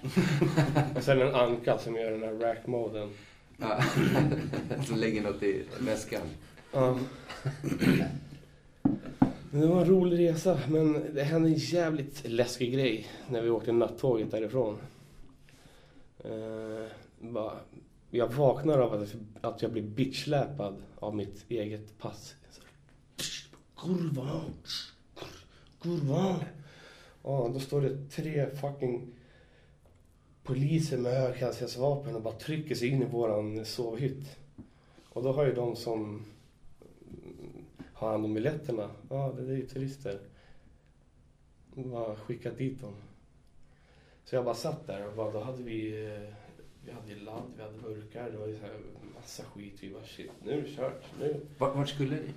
[0.95, 3.09] Och sen en anka som gör den här rack-moden.
[3.57, 3.83] Ja.
[4.87, 6.21] Som lägger något i väskan.
[6.71, 6.99] Ja.
[9.51, 13.71] Det var en rolig resa, men det hände en jävligt läskig grej när vi åkte
[13.71, 14.77] nattåget därifrån.
[16.19, 16.87] Eh,
[18.09, 22.35] jag vaknar av att, att jag blir bitchläpad av mitt eget pass.
[23.77, 24.41] Kurva!
[25.83, 26.39] Kurva!
[27.23, 29.07] Ja, då står det tre fucking
[30.43, 34.37] poliser med höghastighetsvapen och bara trycker sig in i våran sovhytt.
[35.09, 36.25] Och då har ju de som
[37.93, 40.19] har hand om biljetterna, ja det är ju turister.
[41.75, 42.93] Bara skickat dit dem.
[44.25, 45.91] Så jag bara satt där och bara, då hade vi,
[46.85, 48.79] vi hade ladd, vi hade burkar, det var ju så här
[49.15, 49.73] massa skit.
[49.79, 51.03] Vi bara shit, nu är det kört.
[51.19, 51.45] Nu.
[51.57, 52.33] Vart skulle ni?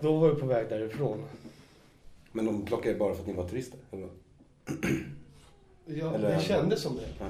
[0.00, 1.24] Då var vi på väg därifrån.
[2.32, 3.78] Men de plockade er bara för att ni var turister?
[3.92, 4.08] Eller?
[5.86, 7.08] Ja, Eller- det kändes som det.
[7.20, 7.26] Ja.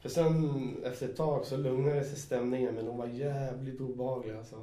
[0.00, 4.56] För sen efter ett tag så lugnade sig stämningen men de var jävligt obehagliga alltså.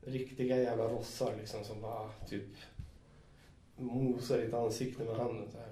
[0.00, 2.44] Riktiga jävla rossar liksom som bara typ
[3.76, 5.68] mosar ditt ansikte med handen så här.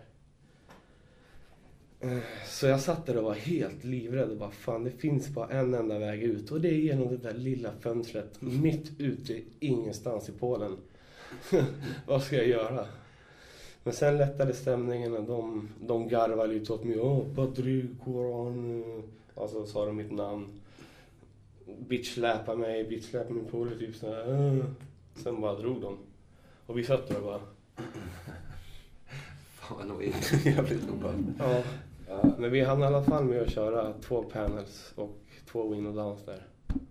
[2.17, 5.49] Eh, Så jag satt där och var helt livrädd och bara fan det finns bara
[5.49, 10.29] en enda väg ut och det är genom det där lilla fönstret mitt ute ingenstans
[10.29, 10.77] i Polen.
[12.07, 12.87] Vad ska jag göra?
[13.85, 17.01] Men sen lättade stämningen och de, de garvade lite åt mig.
[17.01, 18.85] Åh, Patrik, Koran.
[19.35, 20.47] Alltså sa de mitt namn.
[21.89, 24.57] Bitchläpa mig, bitchläpa min polare typ såhär.
[24.59, 24.65] Äh.
[25.15, 25.97] Sen bara drog de.
[26.67, 27.41] Och vi satt där och bara.
[29.79, 31.29] Ja, nog är Jävligt obehagligt.
[31.39, 31.63] Ja.
[32.09, 35.87] Ja, Men vi hann i alla fall med att köra två panels och två win
[35.87, 36.47] och downs där.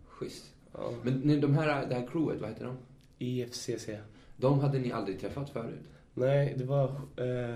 [0.08, 0.45] schysst.
[0.73, 0.91] Ja.
[1.04, 2.78] Men de här, det här crewet, vad heter de?
[3.17, 3.89] IFCC.
[4.38, 5.80] De hade ni aldrig träffat förut?
[6.19, 7.55] Nej, det var eh,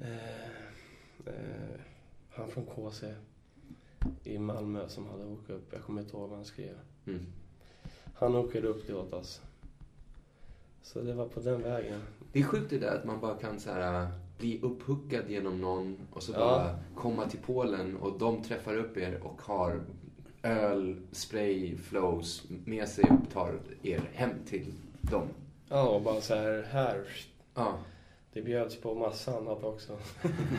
[0.00, 0.44] eh,
[1.26, 1.80] eh,
[2.30, 3.14] han från KC
[4.24, 5.72] i Malmö som hade åkt upp.
[5.72, 6.74] Jag kommer inte ihåg vad han skrev.
[7.06, 7.26] Mm.
[8.14, 9.40] Han åkte upp det åt oss.
[10.82, 12.00] Så det var på den vägen.
[12.32, 15.60] Det är sjukt det där att man bara kan så här, äh, bli upphuckad genom
[15.60, 16.38] någon och så Ja.
[16.38, 19.80] bara komma till Polen och de träffar upp er och har
[20.42, 25.28] öl, spray, flows med sig och tar er hem till dem.
[25.68, 27.04] Ja, och bara så här, här.
[27.54, 27.78] Ja.
[28.32, 29.98] Det bjöds på massa annat också.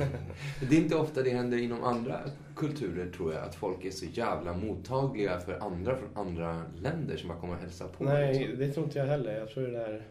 [0.70, 2.20] Det är inte ofta det händer inom andra
[2.56, 7.30] kulturer tror jag, att folk är så jävla mottagliga för andra från andra länder som
[7.30, 8.04] bara kommer och hälsar på.
[8.04, 8.60] Nej, liksom.
[8.60, 9.40] det tror inte jag heller.
[9.40, 10.04] Jag tror det där...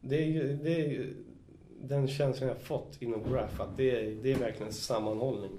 [0.00, 1.14] Det är ju, det är ju
[1.80, 5.58] den känslan jag fått inom Graph, att det är, det är verkligen sammanhållning.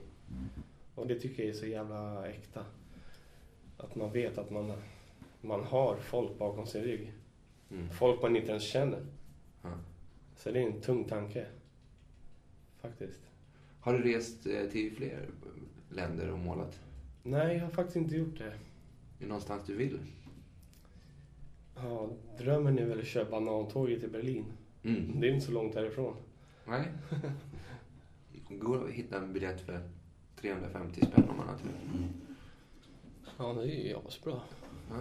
[0.95, 2.65] Och det tycker jag är så jävla äkta.
[3.77, 4.73] Att man vet att man,
[5.41, 7.13] man har folk bakom sin rygg.
[7.71, 7.89] Mm.
[7.89, 9.05] Folk man inte ens känner.
[9.61, 9.69] Ja.
[10.35, 11.45] Så det är en tung tanke.
[12.81, 13.19] Faktiskt.
[13.79, 15.29] Har du rest eh, till fler
[15.89, 16.79] länder och målat?
[17.23, 18.43] Nej, jag har faktiskt inte gjort det.
[18.45, 18.57] Är
[19.19, 19.99] det någonstans du vill?
[21.75, 24.45] Ja, drömmen är väl att köra banantåget till Berlin.
[24.83, 25.19] Mm.
[25.19, 26.15] Det är inte så långt härifrån.
[26.65, 26.85] Nej.
[28.49, 29.81] Går att hitta en biljett för
[30.35, 31.71] 350 spänn om man har tur.
[33.37, 34.41] Ja, det är ju asbra.
[34.89, 34.95] Ja.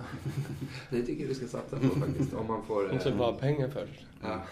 [0.90, 2.34] Det tycker jag du ska satsa på faktiskt.
[2.34, 2.86] Om man får...
[2.86, 4.06] Man måste eh, bara ha pengar först.
[4.22, 4.42] Ja.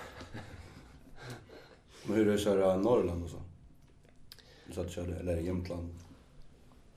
[2.07, 3.37] Men hur är det att köra Norrland och så?
[4.67, 5.95] Du sa att du körde, eller Jämtland.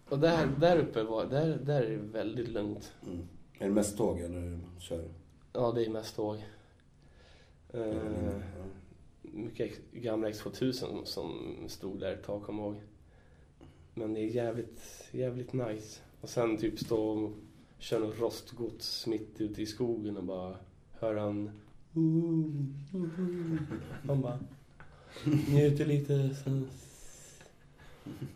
[0.10, 2.94] Och där, där uppe var, där, där är det väldigt lugnt.
[3.06, 3.28] Mm.
[3.60, 5.10] Är det mest tåg eller hur kör du?
[5.54, 6.46] Ja, det är mest tåg.
[7.72, 7.80] Ja.
[9.22, 12.82] mycket gamla X2000 som stod där ett tag, kommer jag ihåg.
[13.94, 16.02] Men det är jävligt, jävligt nice.
[16.22, 17.32] Och sen typ stå och
[17.80, 20.56] köra något rostgods mitt ute i skogen och bara
[20.92, 21.52] höra han...
[24.04, 24.40] Man bara
[25.50, 26.36] njuter lite.
[26.44, 26.68] Sen,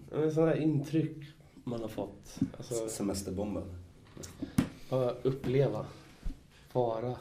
[0.10, 1.18] sådana här intryck
[1.64, 2.40] man har fått.
[2.58, 3.64] Alltså, Semesterbomben.
[4.90, 5.86] bara uppleva.
[6.74, 7.16] Vara.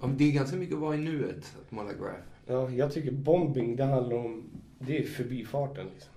[0.00, 2.22] Ja, Det är ganska mycket att vara i nuet, att måla graph.
[2.46, 4.42] Ja, jag tycker bombing, det handlar om...
[4.78, 6.12] Det är förbifarten liksom.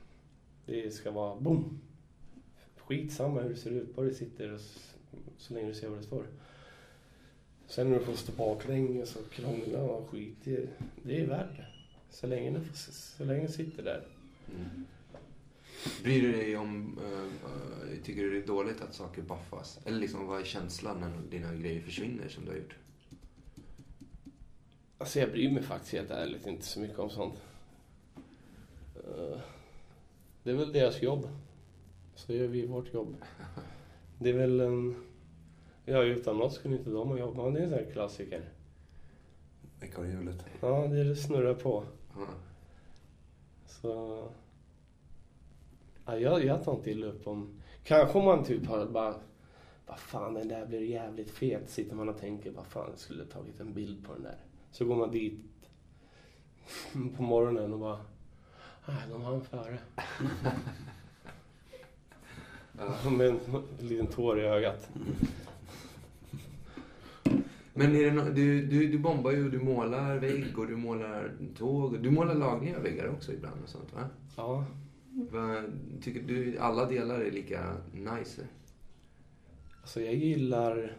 [0.65, 1.79] Det ska vara boom.
[2.87, 4.59] Skitsamma hur det ser ut, bara det sitter och
[5.37, 6.25] så länge du ser vad det står.
[7.67, 10.67] Sen när du får stå baklänges och krångla och skit, det,
[11.03, 11.65] det är värt det.
[12.09, 14.03] Så länge det, får- så länge det sitter där.
[14.55, 14.85] Mm.
[16.03, 16.99] Bryr du dig om...
[17.03, 19.79] eh, tycker du det är dåligt att saker buffas?
[19.85, 22.75] Eller liksom, vad är känslan när dina grejer försvinner som du har gjort?
[24.97, 27.35] Alltså jag bryr mig faktiskt helt ärligt inte så mycket om sånt.
[28.95, 29.37] Eh,
[30.43, 31.27] Det är väl deras jobb.
[32.15, 33.15] Så gör vi vårt jobb.
[34.19, 34.95] Det är väl en...
[35.85, 37.53] Ja, utan oss skulle inte de ha jobbat.
[37.53, 38.49] Det är en sån här klassiker.
[39.81, 40.45] Ekorrhjulet.
[40.61, 41.83] Ja, det snurrar på.
[42.15, 42.27] Ja.
[43.65, 44.23] Så...
[46.05, 47.61] Ja, jag, jag tar inte illa upp om...
[47.83, 49.15] Kanske om man typ har bara...
[49.87, 51.69] Vad fan, den där blir jävligt fet.
[51.69, 54.37] Sitter man och tänker, vad fan, jag skulle tagit en bild på den där.
[54.71, 55.39] Så går man dit
[57.17, 57.99] på morgonen och bara...
[58.87, 59.79] Nej, de har en före.
[62.77, 63.09] Ja.
[63.09, 63.39] Med en
[63.79, 64.89] liten tår i ögat.
[67.73, 71.31] Men är det no- du, du, du bombar ju du målar vägg och du målar
[71.57, 71.99] tåg.
[71.99, 74.09] Du målar lagningar av väggar också ibland och sånt va?
[74.37, 74.65] Ja,
[76.01, 78.47] tycker du alla delar är lika nice?
[79.81, 80.97] alltså jag gillar...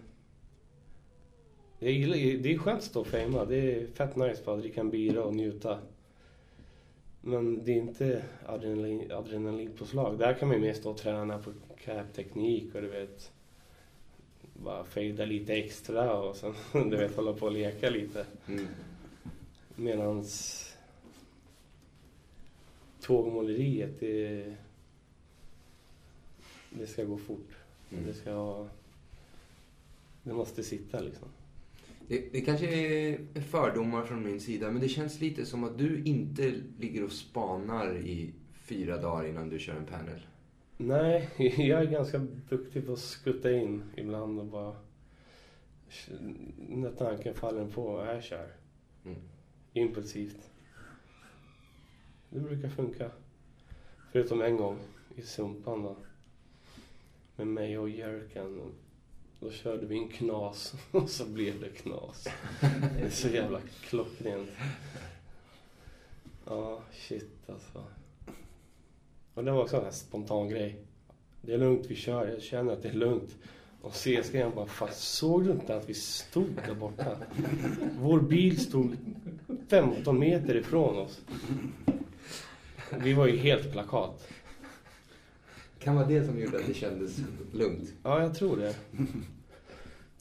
[1.79, 3.45] Jag gillar det är skönt att stå och fejma.
[3.45, 5.79] Det är fett nice bara att dricka en bira och njuta.
[7.21, 10.19] Men det är inte adrenalin, adrenalinpåslag.
[10.19, 11.53] Där kan man ju mer stå och träna på
[11.87, 13.33] cap-teknik och du vet...
[14.65, 16.55] Bara fejda lite extra och sen
[16.91, 18.27] du vet hålla på och leka lite.
[18.49, 18.67] Mm.
[19.75, 20.63] Medans
[23.01, 24.55] tågmåleriet, det,
[26.71, 27.57] det ska gå fort.
[27.93, 28.07] Mm.
[28.07, 28.67] Det ska...
[30.23, 31.29] Det måste sitta liksom.
[32.09, 36.03] Det, det kanske är fördomar från min sida, men det känns lite som att du
[36.05, 40.21] inte ligger och spanar i fyra dagar innan du kör en panel.
[40.77, 42.19] Nej, jag är ganska
[42.49, 44.77] duktig på att skutta in ibland och bara...
[46.57, 48.53] När tanken faller på, jag kör.
[49.05, 49.19] Mm.
[49.73, 50.51] Impulsivt.
[52.31, 53.11] Det brukar funka.
[54.13, 54.79] Förutom en gång
[55.15, 55.97] i Sumpan då.
[57.37, 58.75] Med mig och Jörken.
[59.41, 62.29] Då körde vi en knas och så blev det knas.
[62.97, 64.51] Det är så jävla klockrent.
[66.45, 67.85] Ja, shit alltså.
[69.37, 70.77] Och det var också en här spontan grej.
[71.43, 72.29] Det är lugnt, vi kör.
[72.29, 73.37] Jag känner att det är lugnt.
[73.81, 77.17] Och CSG bara, fast såg du inte att vi stod där borta?
[78.01, 78.97] Vår bil stod
[79.69, 81.21] 15 meter ifrån oss.
[82.91, 84.29] Vi var ju helt plakat.
[85.79, 87.19] Kan vara det som gjorde att det kändes
[87.53, 87.93] lugnt.
[88.03, 88.75] Ja, jag tror det.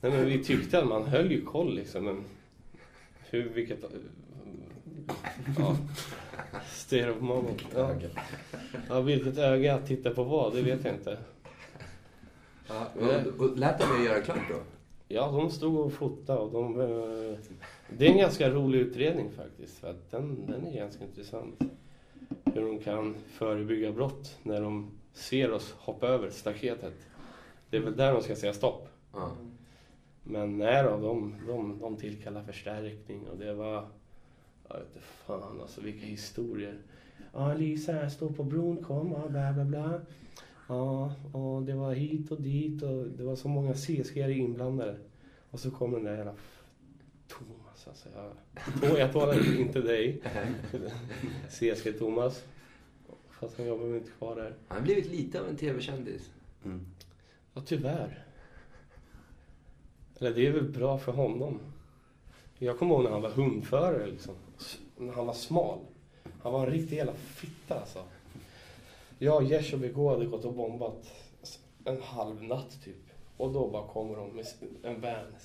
[0.01, 2.23] Nej, men vi tyckte att man höll ju koll liksom, men
[3.29, 3.79] hur, vilket...
[5.57, 5.77] Ja.
[6.71, 7.61] State of moment.
[7.75, 7.91] Ja.
[8.89, 11.17] ja, vilket öga tittar på vad, det vet jag inte.
[12.67, 14.57] Ja, och, och lät de er göra klart då?
[15.07, 16.81] Ja, de stod och fotade och de...
[16.81, 17.37] eh,
[17.97, 21.59] Det är en ganska rolig utredning faktiskt, för att den, den är ganska intressant.
[22.53, 26.93] Hur de kan förebygga brott när de ser oss hoppa över staketet.
[27.69, 28.87] Det är väl där de ska säga stopp.
[29.13, 29.31] Ja.
[30.23, 33.87] Men nej då, de, de, de tillkallar förstärkning och det var...
[34.69, 36.77] Jag vet inte fan alltså vilka historier.
[37.33, 40.01] Ja, Lisa här står på bron, kom, ja, bla bla bla.
[40.67, 44.97] Ja, och det var hit och dit och det var så många CSG inblandade.
[45.49, 46.35] Och så kommer den där jävla
[47.27, 48.09] Thomas alltså.
[48.81, 50.21] Jag, jag talar inte dig.
[51.49, 52.43] CSG Thomas.
[53.29, 54.55] Fast han jobbar väl inte kvar där.
[54.67, 56.31] Han har blivit lite av en tv-kändis.
[56.65, 56.85] Mm.
[57.53, 58.25] Ja, tyvärr.
[60.19, 61.59] Eller det är väl bra för honom.
[62.57, 64.35] Jag kommer ihåg när han var hundförare liksom.
[64.97, 65.79] När han var smal.
[66.41, 68.03] Han var en riktig jävla fitta alltså.
[69.19, 71.11] Jag och Jesh och BK hade gått och bombat
[71.85, 72.95] en halv natt typ.
[73.37, 74.45] Och då bara kommer de med
[74.83, 75.35] en van.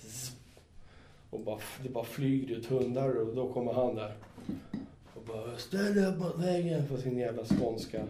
[1.31, 4.17] Och bara, det bara flyger ut hundar och då kommer han där.
[5.15, 8.03] Och bara ställ dig upp mot väggen på sin jävla skånska.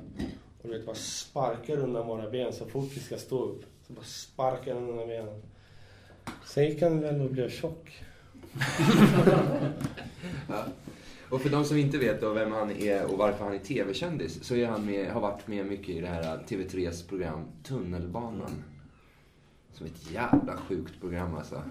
[0.63, 3.65] Och du vet, bara sparkar undan våra ben så fort vi ska stå upp.
[3.87, 5.43] Så bara sparkar han undan benen.
[6.47, 8.03] Sen gick han väl och blev tjock.
[11.31, 14.45] Och för de som inte vet då vem han är och varför han är tv-kändis
[14.45, 18.65] så är han med, har varit med mycket i det här TV3s program Tunnelbanan.
[19.73, 21.63] Som ett jävla sjukt program alltså.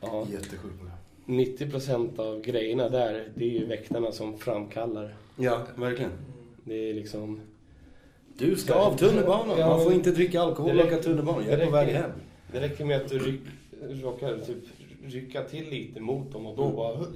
[0.00, 0.98] Ja, Jättesjukt program.
[1.26, 5.14] 90% av grejerna där, det är ju väktarna som framkallar.
[5.36, 6.12] Ja, verkligen.
[6.64, 7.40] Det är liksom...
[8.38, 9.58] Du ska av tunnelbanan.
[9.58, 11.44] Ja, Man får inte dricka alkohol och åka tunnelbanan.
[11.48, 12.10] Jag det är på väg hem.
[12.52, 13.40] Det räcker med att du ryck,
[13.90, 14.64] råkar typ
[15.04, 17.06] rycka till lite mot dem och då bara...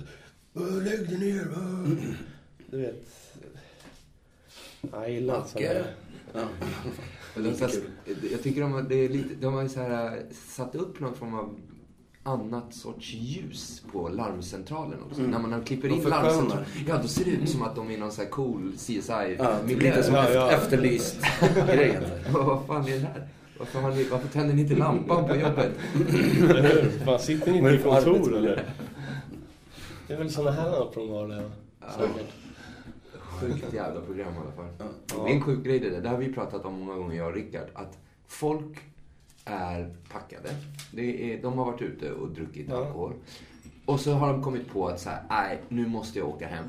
[0.57, 1.41] "Äh, Lägg dig ner!
[1.43, 2.15] äh."
[2.71, 3.05] Du vet...
[4.93, 5.87] Jag gillar inte där.
[6.35, 6.41] Ja.
[7.35, 7.71] Här,
[8.33, 11.15] jag tycker de, har- det är lite, de har ju så här, satt upp någon
[11.15, 11.55] form av
[12.23, 15.19] annat sorts ljus på larmcentralen också.
[15.21, 15.31] Mm.
[15.31, 18.13] När man klipper in larmcentralen, ja då ser det ut som att de är någon
[18.13, 19.91] så här cool Ja, CSI-miljö.
[19.91, 20.51] lite som Ja, ja.
[20.53, 21.17] efterlyst
[21.67, 22.03] grejen.
[22.33, 23.29] Vad fan är det här?
[23.59, 25.71] Varför, ni, varför tänder ni inte lampan på jobbet?
[27.05, 28.65] Fan, sitter ni inte i kontor eller?
[30.09, 30.71] Det är väl såna här?
[31.81, 31.91] Ja.
[31.97, 32.33] Säkert.
[33.19, 34.67] Sjukt jävla program i alla fall.
[34.79, 35.25] Ja.
[35.25, 36.01] Det är en sjuk grej det där.
[36.01, 37.69] Det har vi pratat om många gånger, jag och Rickard.
[37.75, 38.79] Att folk
[39.45, 40.49] är packade.
[40.93, 42.77] Det är, de har varit ute och druckit Ja.
[42.77, 43.13] alkohol.
[43.85, 46.67] Och så har de kommit på att så här, nej, nu måste jag åka hem.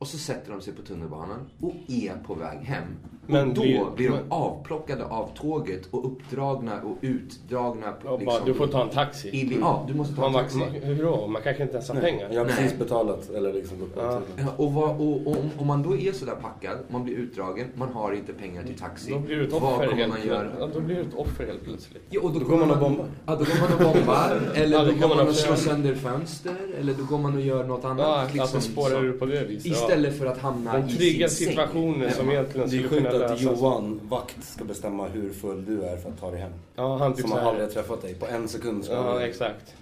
[0.00, 2.84] Och så sätter de sig på tunnelbanan och är på väg hem.
[3.26, 7.94] Men och då blir- blir de men- avplockade av tåget och uppdragna och utdragna.
[8.04, 9.28] Och bara, du får ta en taxi.
[9.28, 10.58] i, ja, du måste ta Man, en taxi.
[10.58, 11.26] man, hur då?
[11.26, 12.28] Man kanske inte ens har pengar.
[12.32, 12.78] Jag har precis Nej.
[12.78, 13.30] betalat.
[13.30, 14.20] Eller liksom på Ja.
[14.56, 17.88] och, vad, och, och om- om man då är sådär packad, man blir utdragen, man
[17.92, 19.10] har inte pengar till taxi.
[19.12, 20.48] Då blir du ett vad offer kommer helt man göra?
[20.58, 22.02] Ja, då blir du ett offer helt plötsligt.
[22.10, 23.06] Ja, och då, Då kommer går man och bombar.
[23.26, 24.40] Ja, då går man och bombar.
[24.54, 25.56] Eller Ja, då det går man och slår göra.
[25.56, 26.54] sönder fönster.
[26.80, 28.06] Eller då går man och gör något annat.
[28.06, 29.66] Ja, liksom, att spårar ur på det viset.
[29.90, 31.46] Istället för att hamna i triggar sin säng.
[31.56, 33.60] situationer som egentligen Det är skulle sjukt kunna att lösas.
[33.60, 36.52] Johan, vakt, ska bestämma hur full du är för att ta dig hem.
[36.74, 38.14] Ja, han typ Som så har aldrig träffat dig.
[38.14, 39.74] På en sekund ska Ja, exakt.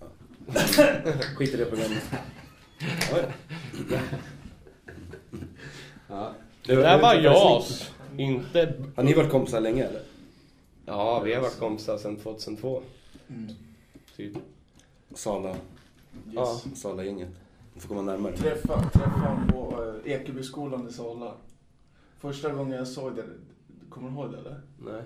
[0.00, 0.06] Ja.
[1.36, 2.02] Skit i det programmet.
[6.08, 6.30] Ja.
[6.66, 7.90] Det där var JAS.
[8.18, 8.74] Inte...
[8.96, 10.02] Har ni varit kompisar länge eller?
[10.86, 12.82] Ja, vi har varit kompisar sedan 2002.
[14.16, 14.32] Typ.
[15.14, 15.56] Sala,
[16.32, 16.60] Ja.
[16.74, 17.28] Sala-gänget.
[17.74, 18.36] Du får komma närmare.
[18.36, 21.32] Träffa, träffa honom på eh, Ekebyskolan i Sala.
[22.18, 23.24] Första gången jag såg det,
[23.90, 24.60] kommer du ihåg det eller?
[24.78, 25.02] Nej.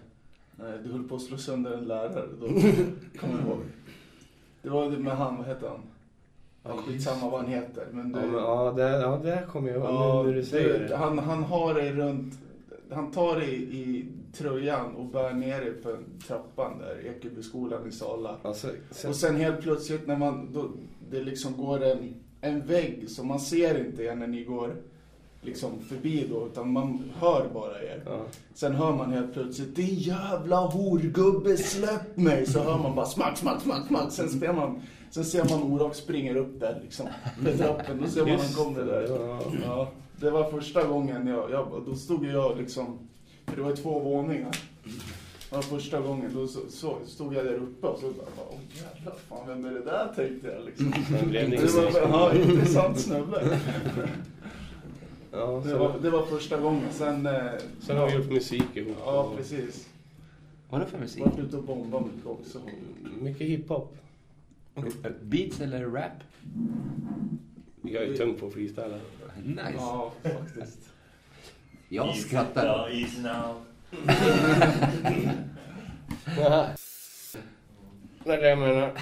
[0.57, 2.47] Nej, du höll på att slå sönder en lärare då.
[3.21, 3.59] Kommer du ihåg?
[4.63, 5.81] Det var det med han, vad hette han?
[6.63, 7.87] Ja, skitsamma vad han heter.
[7.93, 10.37] Men du, Ja, men, ja, det, ja, det här kommer jag ihåg Ja, nu när
[10.37, 10.97] du säger du, det.
[10.97, 12.35] han, han har dig runt,
[12.91, 18.37] han tar dig i tröjan och bär ner dig för trappan där, Ekebyskolan i Sala.
[18.43, 20.71] Alltså, sen, Och sen helt plötsligt när man, då,
[21.11, 24.77] det liksom går en, en vägg så man ser inte er när ni går
[25.41, 28.03] liksom förbi då, utan man hör bara er.
[28.07, 28.21] Ja.
[28.55, 32.47] Sen hör man helt plötsligt Din jävla horgubbe, släpp mig!
[32.47, 34.13] Så hör man bara smack, smack, smack, smack.
[34.13, 37.07] Sen, ser man, sen ser man Orak springer upp där liksom.
[37.43, 38.01] Med trappen.
[38.03, 39.09] Då ser man han kommer där.
[39.65, 39.89] Ja,
[40.21, 42.99] det var första gången jag, jag då stod jag liksom,
[43.47, 44.57] för det var två våningar.
[45.51, 49.15] Var första gången, då så, så, stod jag där uppe och så bara, åh jävlar,
[49.29, 50.93] fan vem är det där tänkte jag liksom.
[51.31, 53.59] Blev det var, ja, intressant snubbe.
[55.33, 57.27] Ja, Det var, det var första gången, sen...
[57.27, 58.97] eh, sen har vi gjort musik ihop.
[59.05, 59.89] Ja, och precis.
[60.71, 61.25] Vad är det för musik?
[61.25, 62.61] Varit ute och bombat mycket också.
[63.21, 63.97] Mycket hiphop.
[65.23, 66.13] Beats eller rap?
[67.83, 68.99] Jag är tung på att freestyla.
[69.45, 69.73] Nice.
[69.77, 70.91] Ja, faktiskt.
[71.89, 72.91] Jag skrattar.
[72.91, 73.55] Easy now.
[78.25, 78.93] Det är det jag menar.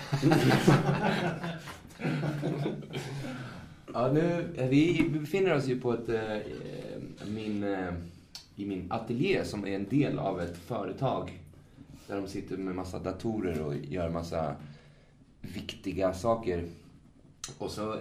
[3.93, 6.37] Ja, nu, vi befinner oss ju på ett, eh,
[7.27, 7.95] min, eh,
[8.57, 11.41] i min ateljé som är en del av ett företag.
[12.07, 14.57] Där de sitter med massa datorer och gör massa
[15.41, 16.65] viktiga saker.
[17.59, 17.97] Och så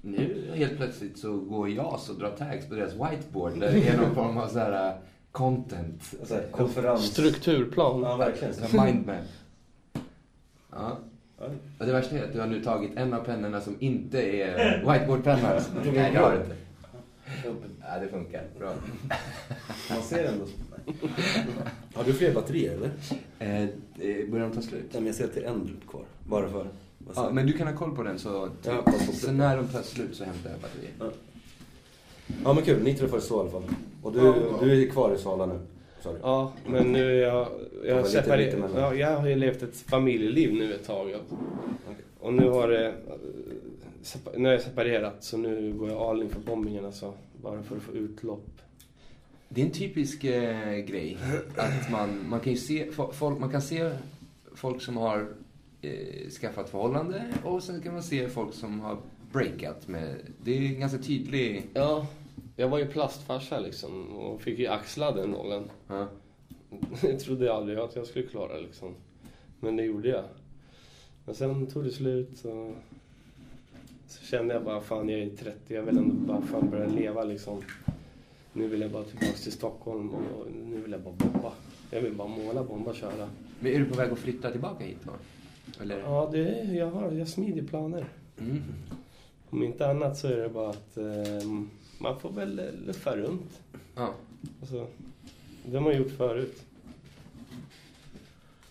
[0.00, 3.98] nu helt plötsligt så går jag och drar tags på deras whiteboard där det är
[3.98, 4.94] någon form av så här eh,
[5.36, 6.14] content.
[6.20, 7.06] Alltså, konferens.
[7.06, 8.02] Strukturplan.
[8.02, 8.54] Ja, verkligen.
[8.84, 9.16] Mindmap.
[10.70, 10.98] Ja.
[11.78, 14.78] Och det värsta är att du har nu tagit en av pennorna som inte är
[14.92, 15.60] whiteboardpennor.
[15.84, 16.56] Nej, det har du inte.
[17.80, 18.44] Ja, det funkar.
[18.58, 18.74] Bra.
[19.90, 20.44] Man ser ändå.
[21.94, 22.90] Har du fler batterier eller?
[23.38, 23.68] Eh,
[24.30, 24.84] börjar de ta slut?
[24.92, 26.04] Nej, men jag ser att det är en drupp kvar.
[26.24, 26.66] Bara för.
[27.14, 30.16] Ja, men du kan ha koll på den så, Ja, så när de tar slut
[30.16, 31.16] så hämtar jag batteriet.
[32.44, 33.62] Ja men kul, ni träffades så i alla fall.
[34.06, 34.34] Och du, Ja.
[34.60, 35.58] du är kvar i Sala nu?
[36.02, 36.10] Du?
[36.22, 37.48] Ja, men nu är jag...
[37.84, 38.80] Jag, har lite mittemellan.
[38.80, 41.10] ja, jag har ju levt ett familjeliv nu ett tag.
[41.10, 41.18] ja.
[42.20, 42.94] Och nu har det...
[44.02, 47.62] sepa- Nu har jag separerat så nu går jag all in för bombningarna så bara
[47.62, 48.46] för att få utlopp.
[49.48, 51.16] Det är en typisk eh, grej.
[51.56, 53.90] Att man, man kan ju se fo- folk, man kan se
[54.54, 55.26] folk som har
[55.82, 58.96] eh, skaffat förhållande och sen kan man se folk som har
[59.32, 60.14] breakat med...
[60.44, 61.62] Det är en ganska tydlig...
[61.74, 62.06] Ja,
[62.56, 65.70] jag var ju plastfarsa liksom och fick ju axla den rollen.
[65.88, 66.08] Ja.
[67.00, 68.94] Det trodde jag aldrig att jag skulle klara liksom.
[69.60, 70.24] Men det gjorde jag.
[71.24, 72.74] Men sen tog det slut och
[74.08, 77.24] så kände jag bara fan jag är 30, jag vill ändå bara fan börja leva
[77.24, 77.62] liksom.
[78.52, 81.52] Nu vill jag bara tillbaka till Stockholm och nu vill jag bara bomba.
[81.90, 83.28] Jag vill bara måla, bomba, köra.
[83.60, 85.12] Men är du på väg att flytta tillbaka hit då?
[85.82, 85.98] Eller?
[85.98, 88.08] Ja, det, jag har jag smider planer.
[88.38, 88.62] Mm.
[89.50, 91.50] Om inte annat så är det bara att eh,
[91.98, 93.60] man får väl luffa runt.
[93.94, 94.14] Ja.
[94.60, 94.86] Alltså,
[95.66, 96.62] det har man gjort förut.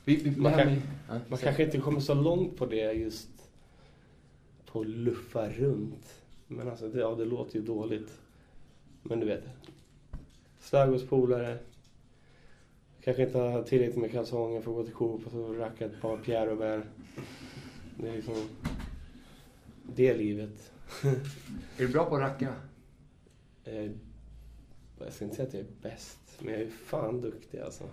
[0.05, 3.29] Vi, vi, Man kan- ja, Man kanske inte kommer så långt på det just
[4.65, 6.13] på luffa runt.
[6.47, 8.19] Men alltså, det, ja, det låter ju dåligt.
[9.03, 9.43] Men du vet.
[10.59, 11.57] Slagg hos polare.
[13.03, 16.17] Kanske inte ha tillräckligt med kalsonger för att gå till Coop och racka ett par
[16.17, 16.83] Pierre Robert.
[17.97, 18.35] Det är liksom
[19.95, 20.71] det livet.
[21.03, 21.15] Är
[21.77, 22.53] du bra på att racka?
[23.65, 23.91] Eh,
[24.99, 27.83] Jag ska inte säga att jag är bäst, men jag är fan duktig alltså.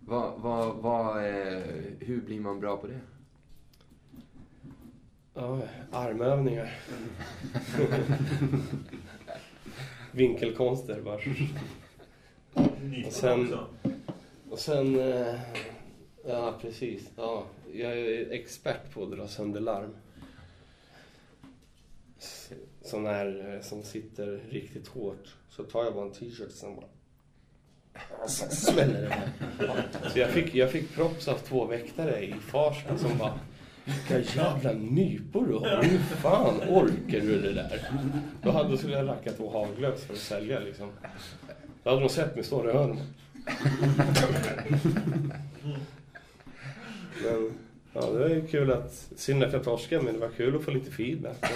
[0.00, 1.62] Vad, vad, vad, eh,
[2.00, 3.00] hur blir man bra på det?
[5.34, 6.78] Ja, armövningar.
[10.12, 11.20] Vinkelkonster bara.
[13.06, 13.56] Och sen-.
[14.50, 15.00] Och sen...
[15.00, 15.40] eh,
[16.24, 17.10] Ja, precis.
[17.16, 19.90] Ja, jag är expert på att dra sönder larm.
[22.82, 25.34] Sån här eh, som sitter riktigt hårt.
[25.50, 26.86] Så tar jag bara en t-shirt sen bara...
[28.50, 30.10] Smäller det bara.
[30.10, 33.38] Så jag fick, jag fick props av två väktare i Farsta som bara...
[33.84, 35.82] Vilka jävla nypor du har.
[35.82, 37.90] Hur fan orkar du det där?
[38.42, 40.88] Då hade, skulle jag racka två haglös för att sälja liksom.
[41.82, 43.06] Då hade de sett mig stå där i hörnet.
[47.92, 50.64] Ja, det var ju kul att, synd att jag torskade men det var kul att
[50.64, 51.44] få lite feedback.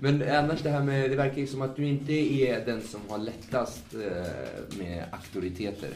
[0.00, 3.00] Men annars det här med, det verkar ju som att du inte är den som
[3.08, 5.90] har lättast eh, med auktoriteter.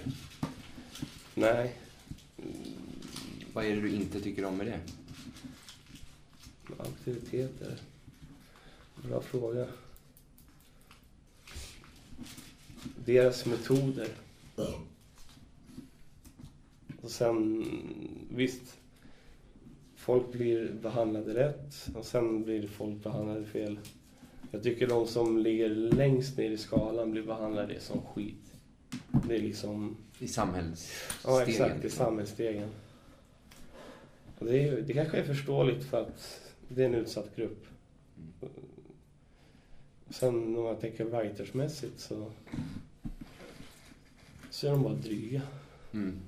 [1.35, 1.75] Nej,
[3.53, 4.81] Vad är det du inte tycker om med det?
[6.79, 7.77] auktoriteter.
[8.97, 9.67] Bra fråga.
[13.05, 14.09] Deras metoder.
[17.03, 17.65] Och sen,
[18.31, 18.77] visst.
[19.97, 23.79] Folk blir behandlade rätt och sen blir folk behandlade fel.
[24.51, 28.53] Jag tycker de som ligger längst ner i skalan blir behandlade som skit.
[29.29, 29.97] Det är liksom...
[30.19, 31.35] I samhällsstegen?
[31.35, 31.79] Ja, exakt.
[31.79, 32.05] I liksom.
[32.05, 32.69] samhällsstegen.
[34.39, 37.67] Och det, är, det kanske är förståeligt för att Det är en utsatt grupp.
[40.11, 42.33] Sen om jag tänker writersmässigt så...
[44.51, 45.43] Så är de bara dryga.
[45.93, 46.21] Mm.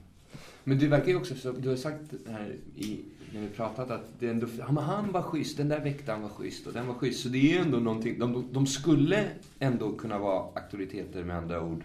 [0.64, 3.00] Men du verkar ju också, så, du har sagt här i,
[3.34, 6.28] när vi pratat att det ändå, ja, men han var schysst, den där väktaren var
[6.28, 7.22] schysst och den var schysst.
[7.22, 11.64] Så det är ju ändå någonting, de, de skulle ändå kunna vara auktoriteter med andra
[11.64, 11.82] ord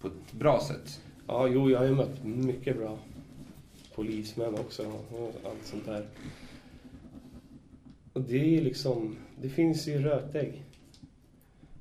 [0.00, 1.00] på ett bra sätt.
[1.26, 2.98] Ja, jo, jag har ju mött mycket bra
[3.94, 6.06] polismän också och allt sånt där.
[8.12, 10.62] Och det är ju liksom, det finns ju rötägg.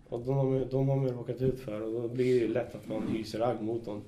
[0.10, 2.54] Och de har, man- de har man råkat ut för och då blir det ju
[2.54, 4.02] lätt att man hyser agg mot dem.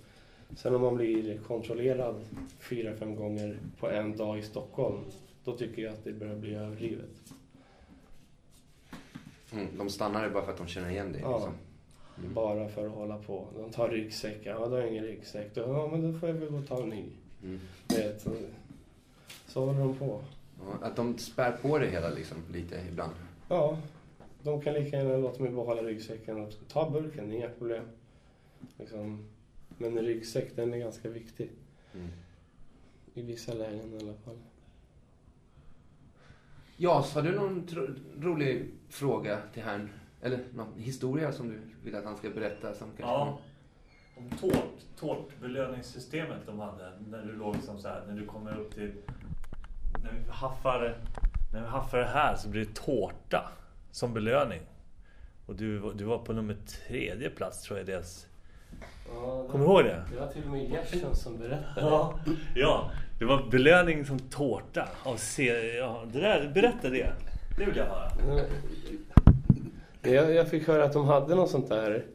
[0.55, 2.15] Sen om man blir kontrollerad
[2.59, 4.97] fyra, fem gånger på en dag i Stockholm,
[5.43, 7.33] då tycker jag att det börjar bli överdrivet.
[9.53, 11.21] Mm, de stannar ju bara för att de känner igen dig.
[11.21, 11.35] Ja.
[11.35, 11.53] Liksom.
[12.17, 12.33] Mm.
[12.33, 13.45] Bara för att hålla på.
[13.57, 14.51] De tar ryggsäckar.
[14.51, 15.55] Ja, då har ingen ryggsäck.
[15.55, 17.05] Då, ja, men då får jag väl gå och ta en ny.
[17.43, 17.59] Mm.
[17.87, 18.29] Vet, så,
[19.47, 20.21] så håller de på.
[20.59, 23.13] Ja, att de spär på det hela liksom, lite ibland.
[23.49, 23.77] Ja,
[24.43, 27.83] de kan lika gärna låta mig behålla ryggsäcken och ta burken, inga problem.
[28.77, 29.25] Liksom.
[29.81, 31.51] Men en ryggsäck, den är ganska viktig.
[31.93, 32.07] Mm.
[33.13, 34.37] I vissa lägen i alla fall.
[36.77, 39.89] Ja, så har du någon tro- rolig fråga till herrn?
[40.21, 42.73] Eller någon historia som du vill att han ska berätta?
[42.73, 43.39] Som kanske Ja.
[44.17, 46.91] Om tårt, tårtbelöningssystemet de hade.
[47.09, 48.93] När du låg liksom så här, när du kommer upp till...
[50.03, 50.97] När vi haffar,
[51.53, 53.51] när vi haffar det här så blir det tårta
[53.91, 54.61] som belöning.
[55.45, 56.55] Och du, var- du var på nummer
[56.87, 58.27] tredje plats tror jag deras...
[59.13, 60.03] Ja, Kommer du ihåg det?
[60.11, 61.81] Det var till och med Gerson som berättade.
[61.81, 62.19] Ja,
[62.55, 64.87] ja, det var belöning som tårta.
[65.03, 67.13] Av se, ja, det där, berätta det.
[67.57, 68.11] Det vill jag höra.
[70.01, 72.05] Jag, jag fick höra att de hade något sånt där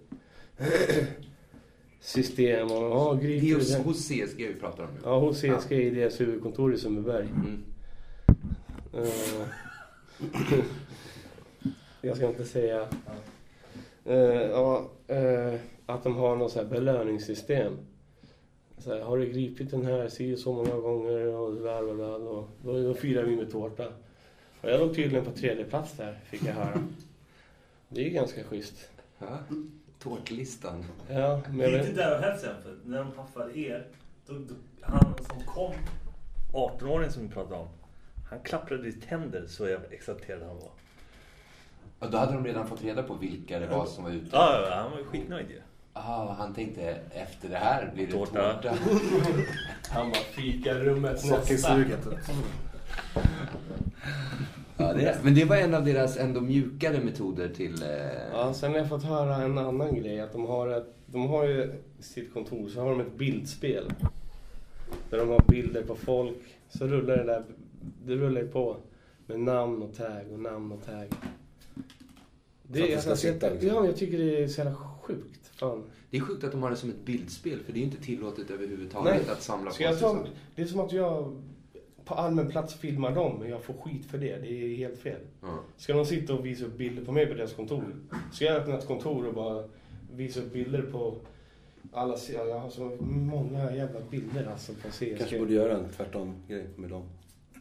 [2.01, 2.71] system.
[2.71, 5.01] Och, ja, Det är hos, hos CSG vi pratar om nu.
[5.05, 7.27] Ja, hos CSG i deras huvudkontor i Sundbyberg.
[7.27, 7.65] Mm.
[8.95, 9.47] Eh,
[12.01, 12.87] jag ska inte säga...
[14.51, 15.55] Ja, eh,
[15.87, 17.77] att de har något så här belöningssystem.
[18.79, 22.19] Så här, har du gripit den här si så många gånger och bla bla bla.
[22.19, 23.87] Då, då, då firar vi med tårta.
[24.61, 26.83] Och jag låg tydligen på tredje plats där, fick jag höra.
[27.89, 28.91] Det är ju ganska schysst.
[29.19, 29.39] Ja.
[29.99, 30.85] Tårtlistan.
[31.09, 33.87] Ja, men Det jag är inte där och hetsen för när de haffade er.
[34.27, 35.75] Då, då, han som kom,
[36.53, 37.69] 18-åringen som vi pratade om.
[38.31, 40.71] Han klapprade i tänder så jävla exalterad han var.
[41.99, 44.29] Och då hade de redan fått reda på vilka det var som var ute.
[44.33, 45.61] Ja, ja, han var ju skitnöjd ju.
[45.97, 48.55] Ah, han tänkte efter det här blir det Tårta.
[48.55, 48.75] tårta.
[49.91, 52.09] han bara fikarummet Sockersuget.
[54.77, 57.83] Ja, det, men det var en av deras ändå mjukare metoder till...
[57.83, 57.89] Eh,
[58.33, 60.21] Ja, sen har jag fått höra en annan grej.
[60.21, 63.93] Att de har, ett, de har ju sitt kontor, så har de ett bildspel.
[65.11, 66.39] Där de har bilder på folk.
[66.69, 67.45] Så rullar det där,
[68.07, 68.77] det rullar ju på.
[69.27, 71.09] Med namn och tag och namn och tag.
[72.73, 73.69] För att det ska sitta, jag, liksom.
[73.75, 75.44] Ja, jag tycker det är så jävla sjukt.
[75.57, 75.83] Fan.
[76.11, 78.51] Det är sjukt att de har det som ett bildspel, för det är inte tillåtet
[78.51, 79.33] överhuvudtaget Nej.
[79.33, 80.29] att samla på jag sig ta, sånt.
[80.55, 81.41] det är som att jag
[82.05, 84.39] på allmän plats filmar dem, men jag får skit för det.
[84.39, 85.21] Det är helt fel.
[85.43, 85.59] Ja.
[85.77, 87.85] Ska de sitta och visa upp bilder på mig på deras kontor?
[88.33, 89.65] Ska jag öppna ett kontor och bara
[90.17, 91.15] visa upp bilder på
[91.93, 92.17] alla...
[92.35, 95.19] ja, Jag har så många jävla bilder alltså på CSG.
[95.19, 97.03] Kanske borde göra en tvärtom-grej med dem.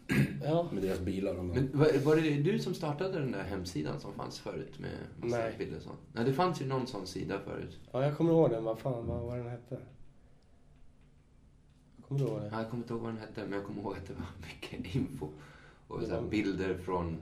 [0.44, 0.70] Ja.
[0.72, 1.36] Med deras bilar.
[1.36, 4.92] Och Men var, var det du som startade den där hemsidan som fanns förut med
[5.22, 5.56] massa Nej.
[5.58, 6.00] bilder och sånt?
[6.14, 7.80] Nej, det fanns ju någon sån sida förut.
[7.92, 8.64] ja, jag kommer ihåg den.
[8.64, 9.78] Vad fan, vad, vad den hette?
[12.08, 12.50] Kommer du ihåg det?
[12.52, 14.26] Ja, Jag kommer inte ihåg vad den hette, men jag kommer ihåg att det var
[14.48, 15.28] mycket info.
[15.88, 17.18] Och Det så här var- bilder från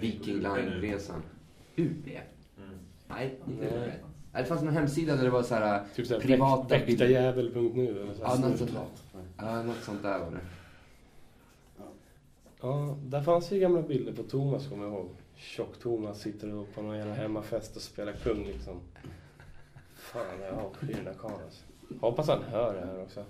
[0.00, 1.22] Viking Line-resan.
[1.76, 2.06] UB?
[2.06, 2.78] Mm.
[3.08, 4.00] Nej, inte Nej.
[4.32, 6.86] Nej, Det fanns någon hemsida där det var så här Typ såhär privata bilder.
[6.86, 10.40] väktarjävel.nu eller så här Ja, något sånt där var det.
[12.60, 15.10] Ja, där fanns ju gamla bilder på Thomas kommer jag ihåg.
[15.36, 18.80] Tjock-Thomas sitter och på någon jävla hemmafest och spelar kung liksom.
[19.94, 21.64] Fan, jag avskyr den där karln alltså.
[22.00, 23.24] Hoppas han hör det här också.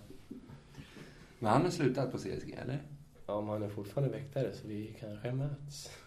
[1.38, 2.82] Men han har slutat på CSG, eller?
[3.26, 5.90] Ja, men han är fortfarande väktare så vi kanske möts.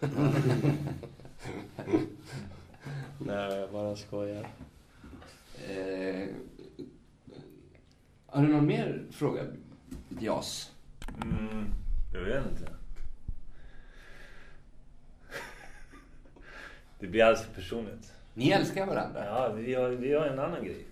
[3.18, 4.48] Nej, jag bara skojar.
[5.68, 6.28] Eh,
[8.26, 9.42] har du någon mer fråga?
[10.20, 10.72] Jas?
[11.22, 11.64] Mm,
[12.12, 12.83] jag vet inte.
[17.04, 18.12] Det blir alldeles för personligt.
[18.34, 19.24] Ni älskar varandra?
[19.24, 20.84] Ja, vi har, vi har en annan grej.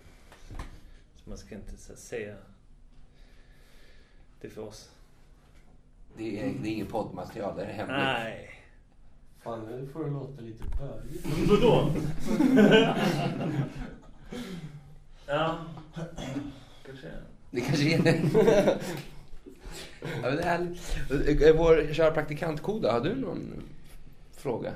[1.16, 2.34] Så man ska inte så, säga.
[4.40, 4.90] Det är för oss.
[6.16, 7.96] Det är, det är ingen poddmaterial, det är hemligt.
[7.96, 8.50] Nej.
[9.42, 11.26] Fan, nu får det låta lite bögigt.
[11.48, 11.92] Vadå?
[15.26, 15.58] ja.
[16.86, 17.10] Kanske.
[17.50, 18.20] Det kanske är det.
[20.22, 23.62] ja, det är Vår kära praktikant Koda, har du någon
[24.32, 24.72] fråga?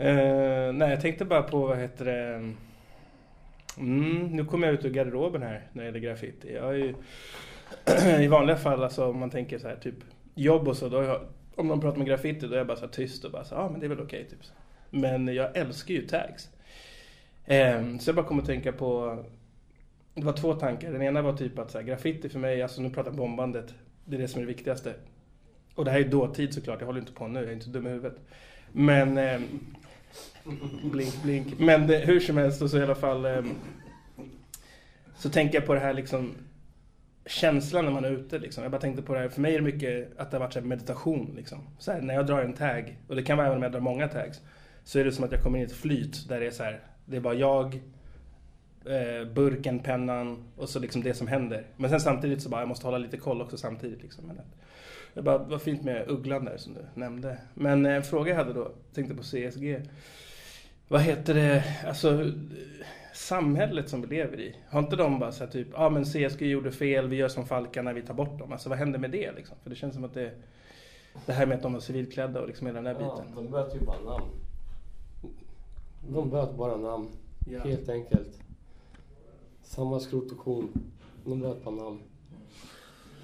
[0.00, 2.52] Uh, nej, jag tänkte bara på, vad heter det...
[3.78, 6.54] Mm, nu kommer jag ut ur garderoben här när det gäller graffiti.
[6.54, 6.94] Jag är ju,
[8.24, 9.94] I vanliga fall, alltså, om man tänker så här, typ
[10.34, 11.20] jobb och så, då jag,
[11.54, 13.54] om man pratar med graffiti då är jag bara så här tyst och bara så
[13.54, 14.38] ja ah, men det är väl okej typ.
[14.90, 16.50] Men jag älskar ju tags.
[17.46, 19.18] Um, så jag bara kom att tänka på,
[20.14, 20.92] det var två tankar.
[20.92, 23.74] Den ena var typ att så här, graffiti för mig, alltså nu pratar jag bombandet,
[24.04, 24.94] det är det som är det viktigaste.
[25.74, 27.70] Och det här är dåtid såklart, jag håller inte på nu, jag är inte så
[27.70, 28.16] dum i huvudet.
[28.72, 29.18] Men...
[29.18, 29.74] um,
[30.82, 31.58] blink, blink.
[31.58, 33.24] Men det, hur som helst, så i alla fall...
[33.24, 33.42] Eh,
[35.16, 36.34] så tänker jag på det här liksom...
[37.26, 38.62] Känslan när man är ute liksom.
[38.62, 40.52] Jag bara tänkte på det här, för mig är det mycket att det har varit
[40.52, 41.58] så här meditation liksom.
[41.78, 43.80] Så här, när jag drar en tag, och det kan vara även om jag drar
[43.80, 44.40] många tags.
[44.84, 46.62] Så är det som att jag kommer in i ett flyt där det är så
[46.62, 47.74] här, det är bara jag,
[48.84, 51.66] eh, burken, pennan och så liksom det som händer.
[51.76, 54.24] Men sen samtidigt så bara, jag måste hålla lite koll också samtidigt liksom.
[54.28, 54.44] Jag
[55.14, 57.38] det bara, var fint med ugglan där som du nämnde.
[57.54, 59.80] Men eh, en fråga jag hade då, tänkte på CSG.
[60.88, 62.32] Vad heter det, alltså
[63.14, 64.56] samhället som vi lever i.
[64.68, 67.28] Har inte de bara så här typ, ja ah, men CSG gjorde fel, vi gör
[67.28, 68.52] som Falkarna, vi tar bort dem.
[68.52, 69.56] Alltså vad händer med det liksom?
[69.62, 70.32] För det känns som att det,
[71.26, 73.26] det här med att de var civilklädda och liksom hela den där biten.
[73.34, 74.30] Ja, de byter ju bara namn.
[76.08, 77.08] De byter bara namn.
[77.50, 77.60] Ja.
[77.60, 78.42] Helt enkelt.
[79.62, 80.68] Samma skrot och korn.
[81.24, 82.00] De byter bara namn.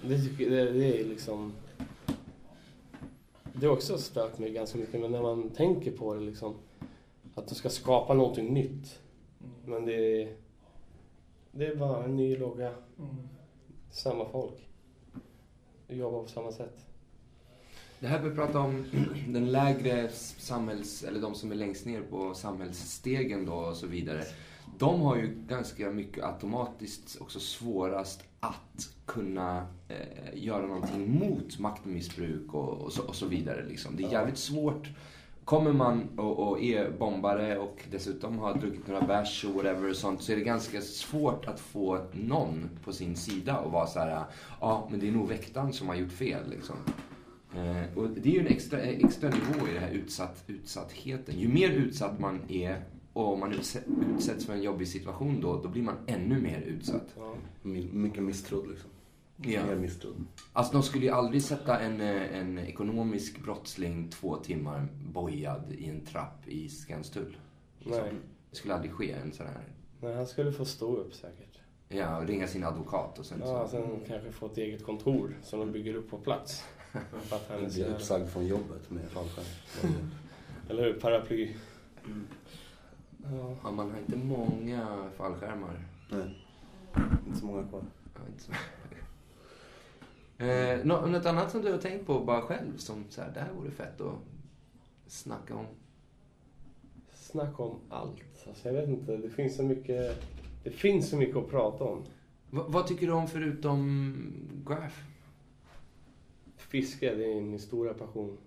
[0.02, 1.52] Det, det, det är liksom
[3.56, 6.54] det har också stört mig ganska mycket, men när man tänker på det liksom.
[7.34, 9.00] Att de ska skapa någonting nytt.
[9.64, 10.36] Men det är,
[11.52, 12.72] det är bara en ny logga.
[12.98, 13.28] Mm.
[13.90, 14.68] Samma folk.
[15.88, 16.86] Jobbar på samma sätt.
[18.00, 18.84] Det här vi pratar om
[19.28, 20.08] den lägre
[20.38, 21.04] samhälls...
[21.04, 24.24] Eller de som är längst ner på samhällsstegen då och så vidare.
[24.78, 32.54] De har ju ganska mycket automatiskt också svårast att kunna eh, göra någonting mot maktmissbruk
[32.54, 33.64] och, och, så, och så vidare.
[33.68, 33.96] Liksom.
[33.96, 34.88] Det är jävligt svårt.
[35.44, 39.96] Kommer man och, och är bombare och dessutom har druckit några bärs och whatever och
[39.96, 43.98] sånt så är det ganska svårt att få någon på sin sida och vara så
[43.98, 44.26] här, ja
[44.60, 46.76] ah, men det är nog väktaren som har gjort fel liksom.
[47.56, 51.38] Eh, och det är ju en extra, extra nivå i den här utsatt, utsattheten.
[51.38, 53.52] Ju mer utsatt man är och om man
[54.14, 57.14] utsätts för en jobbig situation då, då blir man ännu mer utsatt.
[57.16, 57.34] Ja.
[57.92, 58.90] Mycket misstrodd liksom.
[59.36, 59.66] Ja.
[59.66, 60.24] Mer misstrodd.
[60.52, 65.88] Alltså de skulle ju aldrig sätta en, eh, en ekonomisk brottsling två timmar bojad i
[65.88, 67.36] en trapp i Skanstull.
[67.78, 68.02] Liksom.
[68.02, 68.12] Nej.
[68.50, 69.64] Det skulle aldrig ske en sån här...
[70.00, 71.58] Nej, han skulle få stå upp säkert.
[71.88, 73.70] Ja, och ringa sin advokat och sen Ja, så...
[73.70, 76.64] sen kanske få ett eget kontor som de bygger upp på plats.
[77.22, 79.44] För att han blir uppsagd från jobbet med fallskärm.
[80.68, 81.00] Eller hur?
[81.00, 81.54] Paraply.
[82.04, 82.26] Mm.
[83.22, 83.56] Ja.
[83.64, 83.70] ja.
[83.70, 85.88] man har inte många fallskärmar.
[86.10, 86.46] Nej,
[87.26, 87.82] inte så många kvar.
[88.14, 88.52] Ja, inte så
[90.38, 93.52] eh, något annat som du har tänkt på bara själv som så här, det här
[93.52, 94.18] vore fett att
[95.06, 95.66] snacka om?
[97.12, 98.46] Snacka om allt.
[98.46, 100.22] Alltså, jag vet inte, det finns så mycket,
[100.64, 102.02] det finns så mycket att prata om.
[102.50, 104.14] V vad tycker du om förutom
[104.66, 104.98] graph?
[106.56, 108.38] Fiske, det är min stora passion.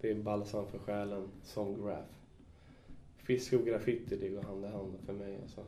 [0.00, 2.08] Det är balsam för själen som graph.
[3.16, 5.64] Fiske och graffiti, det går hand i hand för mig alltså.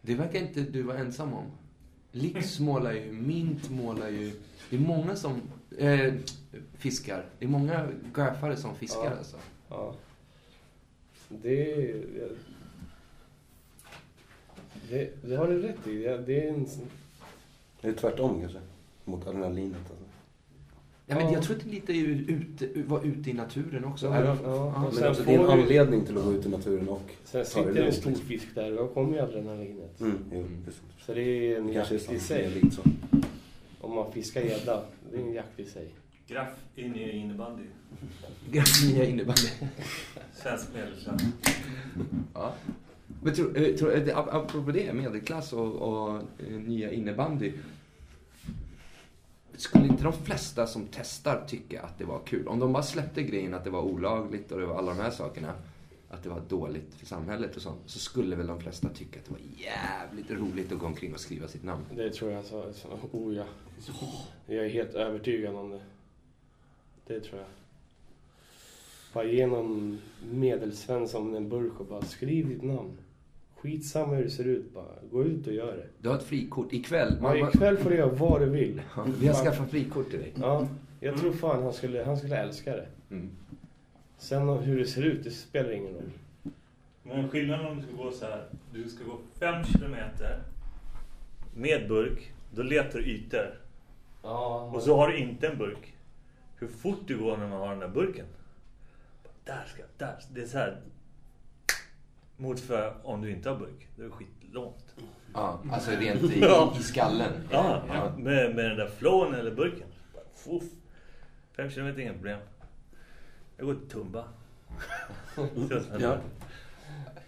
[0.00, 1.44] Det verkar inte du vara ensam om.
[2.16, 4.32] Lix målar ju, Mint målar ju.
[4.70, 5.42] Det är många som
[5.78, 6.14] eh,
[6.78, 7.24] fiskar.
[7.38, 9.16] Det är många graffare som fiskar ja.
[9.18, 9.36] alltså.
[9.68, 9.94] Ja.
[11.28, 11.92] Det,
[14.90, 16.02] det, det har du rätt i.
[16.02, 16.66] Det är en...
[17.80, 18.60] Det är tvärtom kanske.
[19.04, 20.03] Mot adrenalinet alltså.
[21.06, 24.06] Ja, men jag tror att det lite ute, vara ute i naturen också.
[24.06, 24.90] Ja, ja, ja.
[24.94, 27.74] Men alltså, det är en anledning till att gå ut i naturen och Sen sitter
[27.74, 28.26] det en stor liksom.
[28.26, 30.00] fisk där och då kommer ju adrenalinet.
[30.00, 30.46] Mm, jo,
[31.06, 32.62] så det är en jakt i sig.
[32.70, 32.82] Så.
[33.80, 35.88] Om man fiskar gädda, det är en jakt i sig.
[36.26, 37.62] Graff in i innebandy.
[38.50, 39.48] Graff nya innebandy.
[40.32, 41.22] Svensk medelklass.
[42.34, 42.54] Ja.
[43.22, 47.52] Men tror, eh, tror, eh, apropå det, medelklass och, och eh, nya innebandy
[49.56, 52.48] skulle inte de flesta som testar tycka att det var kul?
[52.48, 55.10] Om de bara släppte grejen att det var olagligt och det var alla de här
[55.10, 55.54] sakerna,
[56.10, 59.24] att det var dåligt för samhället och sånt, så skulle väl de flesta tycka att
[59.24, 61.84] det var jävligt roligt att gå omkring och skriva sitt namn.
[61.96, 62.44] Det tror jag.
[62.44, 63.44] Så, så, oh ja.
[64.46, 65.80] Jag är helt övertygad om det.
[67.06, 67.48] Det tror jag.
[69.12, 70.00] Bara ge någon
[70.30, 72.98] medelsvensson en burk och bara skriv ditt namn.
[73.64, 74.94] Skitsamma hur det ser ut bara.
[75.10, 75.86] Gå ut och gör det.
[75.98, 77.20] Du har ett frikort ikväll.
[77.20, 78.82] Man, ja, ikväll får du göra vad du vill.
[78.96, 80.32] Ja, vi har skaffat frikort till dig.
[80.40, 80.68] Ja,
[81.00, 82.86] jag tror fan han skulle, han skulle älska det.
[83.10, 83.30] Mm.
[84.18, 86.10] Sen hur det ser ut, det spelar ingen roll.
[87.02, 88.44] Men skillnaden om du ska gå så här.
[88.72, 90.42] Du ska gå fem kilometer
[91.54, 92.32] med burk.
[92.54, 93.60] Då letar du ytor.
[94.22, 95.94] Ja, och så har du inte en burk.
[96.56, 98.26] Hur fort du går när man har den där burken.
[99.44, 100.16] där ska, där.
[100.34, 100.80] Det är så här.
[102.36, 104.84] Mot för om du inte har burk, det är skitlångt.
[105.34, 106.74] Ja, alltså rent i, Ja.
[106.80, 107.32] i skallen.
[107.50, 108.12] Ja, Ja.
[108.18, 109.86] Med, med den där flowen eller burken.
[110.34, 110.62] Fuff.
[111.56, 112.38] Fem kilometer, inga problem.
[113.56, 114.24] Jag går till Tumba.
[116.00, 116.16] Ja.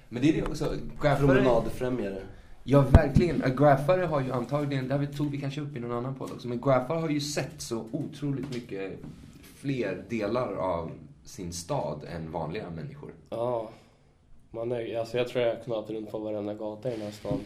[0.08, 0.74] Men det är det också.
[1.02, 2.18] Graffare, Promenadfrämjare.
[2.64, 3.56] ja, verkligen.
[3.56, 6.48] Graffare har ju antagligen, det här tog vi kanske upp i någon annan podd också,
[6.48, 8.98] men Graffare har ju sett så otroligt mycket
[9.54, 10.90] fler delar av
[11.24, 13.10] sin stad än vanliga människor.
[13.30, 13.70] Ja.
[14.56, 17.10] Man är, alltså jag tror jag har knat runt på varenda gata i den här
[17.10, 17.40] stan.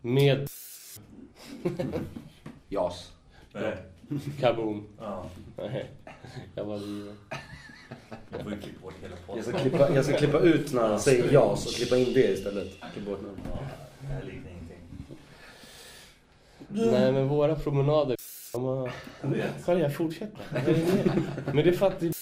[0.00, 0.48] Med
[2.68, 3.12] Jas.
[3.52, 3.76] Nej.
[4.40, 4.86] kaboom.
[4.98, 5.90] Ja, Nej,
[6.54, 7.14] jag var livet.
[8.30, 11.00] jag får ju klippa bort hela Jag ska, klippa, jag ska klippa ut när han
[11.00, 12.68] säger JAS och klippa in det istället.
[12.92, 13.20] Klippa bort.
[13.24, 13.58] Ja,
[14.00, 14.78] det här liknar ingenting.
[16.68, 18.16] Nej men våra promenader.
[18.52, 18.90] De har...
[19.22, 19.64] Jag vet.
[19.66, 20.38] Kan jag fortsätta?
[20.52, 21.22] Vad är det mer?
[21.46, 22.12] Men det är för att det...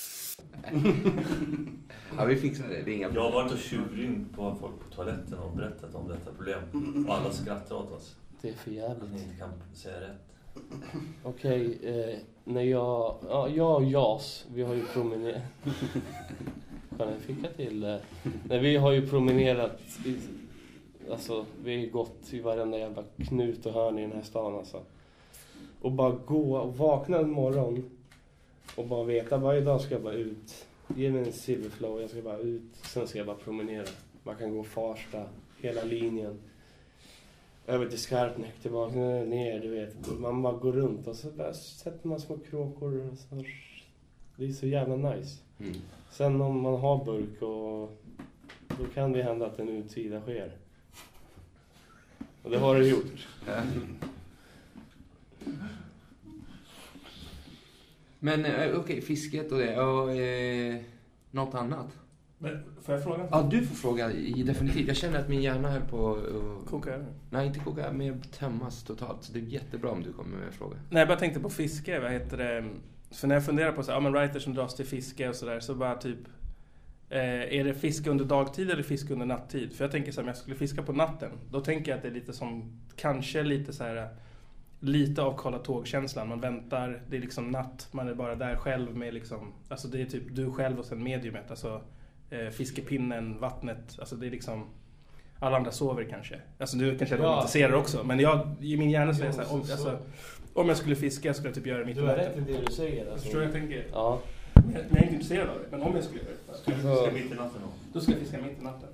[2.18, 2.82] Ja, vi fixar det.
[2.82, 6.08] Det är inga Jag har varit och tjuvringt på folk på toaletten och berättat om
[6.08, 7.06] detta problem.
[7.08, 8.16] Och alla skrattar åt oss.
[8.40, 9.12] Det är för Att jävligt.
[9.12, 10.32] ni inte kan säga rätt.
[11.22, 13.16] Okej, eh, när jag...
[13.28, 15.42] Ja, jag och Jas, vi har ju promenerat...
[16.98, 18.00] Kan jag fika till det?
[18.48, 19.80] Nej, vi har ju promenerat...
[20.06, 20.16] I,
[21.10, 24.80] alltså, vi har gått i varenda jävla knut och hörn i den här stan alltså.
[25.80, 27.90] Och bara gå och vakna en morgon
[28.74, 30.66] och bara veta varje dag ska jag bara ut.
[30.96, 32.62] Ge mig en silverflow, jag ska bara ut.
[32.72, 33.86] Sen ska jag bara promenera.
[34.22, 35.24] Man kan gå Farsta,
[35.60, 36.38] hela linjen.
[37.66, 40.18] Över till Skarpnäck, tillbaka ner, du vet.
[40.18, 43.10] Man bara går runt och så bara sätter man små kråkor.
[43.10, 43.44] Och så.
[44.36, 45.38] Det är så jävla nice.
[45.58, 45.74] Mm.
[46.10, 48.02] Sen om man har burk och
[48.78, 50.52] då kan det hända att en utsida sker.
[52.42, 53.28] Och det har det gjort.
[58.18, 59.80] Men eh, okej, fisket och det.
[59.80, 60.76] Och, eh,
[61.30, 61.86] något annat?
[62.38, 63.26] Men, får jag fråga?
[63.30, 64.12] Ja, du får fråga.
[64.12, 64.88] i- Definitivt.
[64.88, 66.70] Jag känner att min hjärna höll på att...
[66.70, 67.06] Koka över.
[67.30, 69.22] Nej, inte koka, mer tömmas totalt.
[69.24, 70.76] Så det är jättebra om du kommer med en fråga.
[70.90, 72.00] Nej, jag bara tänkte på fiske.
[72.00, 72.64] Vad heter det?
[73.10, 75.34] För när jag funderar på så här, ja, men writers som dras till fiske och
[75.34, 76.18] sådär, så bara typ...
[77.10, 77.20] Eh,
[77.58, 79.72] är det fiske under dagtid eller fiske under nattid?
[79.72, 82.02] För jag tänker så här, om jag skulle fiska på natten, då tänker jag att
[82.02, 84.08] det är lite som, kanske lite så här...
[84.80, 86.28] Lite av kolla tågkänslan.
[86.28, 89.52] Man väntar, det är liksom natt, man är bara där själv med liksom...
[89.68, 91.50] Alltså det är typ du själv och sen mediumet.
[91.50, 91.80] Alltså
[92.30, 93.96] eh, fiskepinnen, vattnet.
[93.98, 94.66] Alltså det är liksom...
[95.38, 96.40] Alla andra sover kanske.
[96.58, 97.22] Alltså du kanske Ja.
[97.22, 98.04] romantiserar också.
[98.04, 99.98] Men jag, i min hjärna så är det så här, Jo, om, så- alltså,
[100.54, 102.40] om jag skulle fiska skulle jag typ göra det mitt i Du har rätt i
[102.40, 103.10] det du säger.
[103.12, 103.22] Alltså.
[103.24, 103.84] Förstår du vad jag tänker?
[103.92, 104.20] Ja.
[104.54, 105.64] Jag är inte intresserad av det.
[105.76, 106.58] Men om jag skulle göra det.
[106.58, 107.68] Ska du fiska mitt i natten då?
[107.92, 108.88] Då ska jag fiska mitt i natten.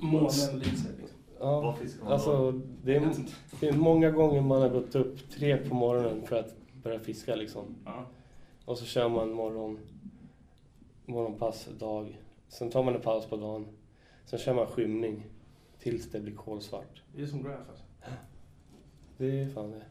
[0.00, 0.28] Månen
[0.58, 1.13] lyser liksom.
[1.38, 1.76] Ja.
[2.06, 3.14] Alltså, det är,
[3.60, 7.34] det är många gånger man har gått upp tre på morgonen för att börja fiska
[7.34, 7.64] liksom.
[7.84, 8.06] Ja.
[8.64, 9.78] Och så kör man morgon,
[11.06, 12.20] morgonpass, dag.
[12.48, 13.66] Sen tar man en paus på dagen.
[14.24, 15.22] Sen kör man skymning
[15.78, 17.02] tills det blir kolsvart.
[17.14, 17.84] Det är som graph alltså.
[19.16, 19.82] Det är fan det.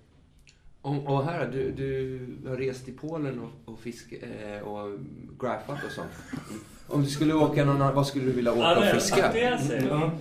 [0.84, 5.00] Och, och här, du, du har rest i Polen och, och, fisk, eh, och
[5.40, 6.12] graffat och sånt.
[6.88, 8.94] Om du skulle åka någon annan, vad skulle du vilja åka Ja, och det är
[8.94, 9.32] fiska?
[9.34, 10.12] det jag säger.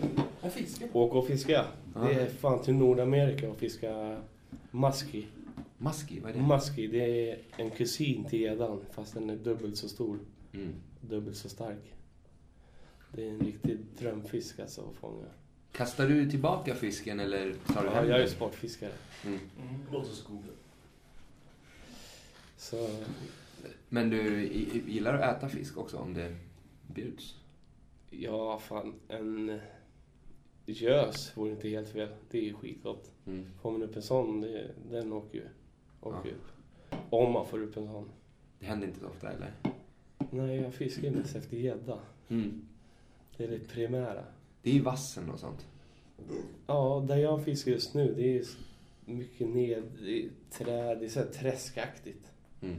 [0.42, 0.88] Jag fiskar.
[0.92, 1.64] Åka och fiska.
[1.94, 4.16] Det är fan till Nordamerika och fiska
[4.70, 5.26] muskie.
[5.78, 6.42] Maski, vad är det?
[6.42, 10.18] Muskie, det är en kusin till gäddan fast den är dubbelt så stor.
[10.52, 10.72] Mm.
[11.00, 11.94] Dubbelt så stark.
[13.12, 15.26] Det är en riktig drömfisk alltså att fånga.
[15.72, 18.30] Kastar du tillbaka fisken eller tar du Ja, hem jag är den?
[18.30, 18.92] sportfiskare.
[19.26, 19.38] Mm.
[19.92, 20.52] Låt oss googla.
[22.56, 22.88] Så
[23.88, 24.46] Men du
[24.86, 26.36] gillar att äta fisk också om det
[26.94, 27.34] bjuds?
[28.10, 29.60] ja, fan en
[30.66, 32.08] gös vore inte helt fel.
[32.30, 33.10] Det är ju skitgott.
[33.26, 33.46] Mm.
[33.62, 35.44] Kommer det upp en sån, det, den åker ju
[36.00, 36.34] åker Ja.
[36.34, 37.02] upp.
[37.10, 38.08] Om man får upp en sån.
[38.58, 39.52] Det händer inte så ofta eller?
[40.30, 41.98] Nej, jag fiskar ju mest efter gädda.
[42.28, 42.66] Mm.
[43.36, 44.24] Det är det primära.
[44.62, 45.66] Det är ju vassen och sånt.
[46.66, 48.44] Ja, där jag fiskar just nu, det är
[49.04, 52.30] mycket ned i träd, det är så här träskaktigt.
[52.62, 52.76] Mm.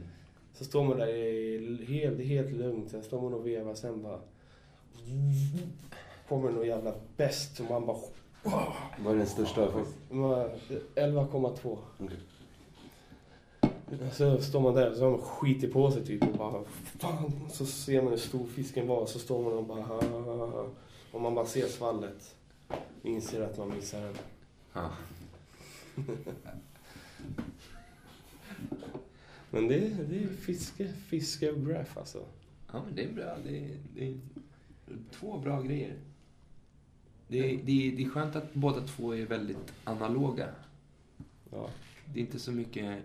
[0.52, 4.20] Så står man där i helt, helt lugnt, sen står man och vevar, sen bara...
[6.28, 7.98] Kommer någon jävla bäst och man bara...
[8.98, 9.94] Vad är den största du har fått?
[10.10, 10.48] man-
[10.94, 11.78] 11,2.
[11.98, 12.16] Okej.
[14.12, 16.64] Så står man där och så har man skitit på sig typ och bara...
[16.98, 17.32] Fan!
[17.52, 19.80] Så ser man hur stor fisken var, så står man och bara...
[19.80, 20.66] "Ah."
[21.14, 22.34] Och man bara ser svallet.
[23.02, 24.14] Inser att man missar den.
[24.72, 24.90] Ja.
[29.50, 30.28] Men det, är- det är
[31.08, 32.24] fiske, och graph alltså.
[32.72, 33.36] ja, men det är bra.
[33.44, 34.18] Det är, det är
[35.12, 35.96] två bra grejer.
[37.28, 40.48] Det är, det, är, det är skönt att båda två är väldigt analoga.
[41.50, 41.70] Ja.
[42.14, 43.02] Det är inte så mycket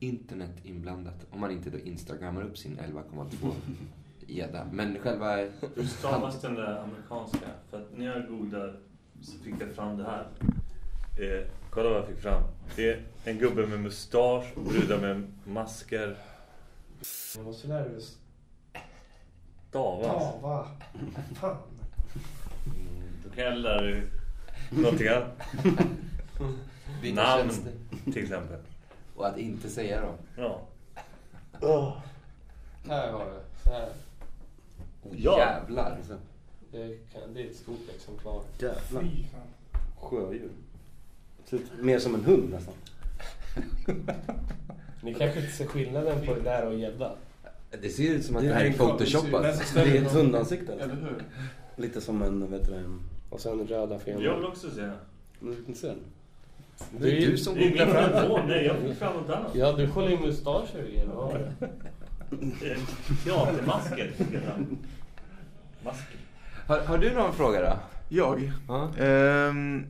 [0.00, 1.26] internet inblandat.
[1.30, 3.52] Om man inte då instagrammar upp sin 11,2
[4.36, 4.66] gädda.
[4.72, 5.36] Men själva...
[5.74, 7.46] Hur stavas den där amerikanska?
[7.70, 8.74] För att när jag googlade
[9.22, 10.26] så fick jag fram det här.
[11.18, 12.42] Eh, kolla vad jag fick fram.
[12.76, 16.16] Det är en gubbe med mustasch och brudar med masker.
[17.36, 18.00] Man måste lära dig
[19.68, 20.06] Stavas.
[20.06, 20.66] stava.
[21.34, 21.56] Fan.
[22.66, 24.02] Mm, Då kan jag lära dig
[24.70, 25.38] någonting annat.
[27.14, 27.50] Namn
[28.12, 28.58] till exempel.
[29.16, 30.14] Och att inte säga dem.
[30.36, 30.60] Ja.
[32.88, 33.40] Här har du.
[33.64, 33.88] Så här.
[35.02, 35.38] Oh, Ja.
[35.38, 35.98] Jävlar.
[36.72, 38.40] Det, kan, det är ett stort exemplar.
[38.58, 39.02] Jävlar.
[39.02, 39.80] Fy fan.
[40.00, 40.50] Sjödjur.
[41.80, 42.74] Mer som en hund nästan.
[45.02, 47.12] Ni kanske inte ser skillnaden på det där och gädda?
[47.82, 49.56] Det ser ut som att det, Det här är photoshopat.
[49.66, 50.72] större Det är ett hundansikte.
[50.72, 50.96] Eller Alltså.
[50.96, 51.22] hur?
[51.76, 52.98] Lite som en, vet du
[53.30, 54.46] Och sen röda Jag vill fenor.
[54.48, 54.92] också se den.
[55.42, 55.96] en liten sen.
[56.98, 58.40] Det är du som Det är googlar min fram telefon.
[58.48, 59.54] Nej, jag fick fram något annat.
[59.54, 61.06] Ja, du kollar ju mustascher igen.
[61.14, 61.38] Ja.
[63.24, 63.66] Fram.
[65.84, 66.18] Masken.
[66.66, 67.76] har, har du någon fråga då?
[68.08, 68.52] Jag?
[68.68, 68.90] Ja.
[68.98, 69.86] Ehm,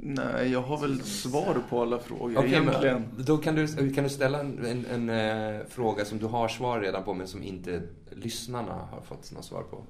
[0.00, 3.02] nej, jag har väl svar på alla frågor Okej, egentligen.
[3.16, 6.48] men då kan du, kan du ställa en, en, en eh, fråga som du har
[6.48, 9.82] svar redan på men som inte lyssnarna har fått något svar på.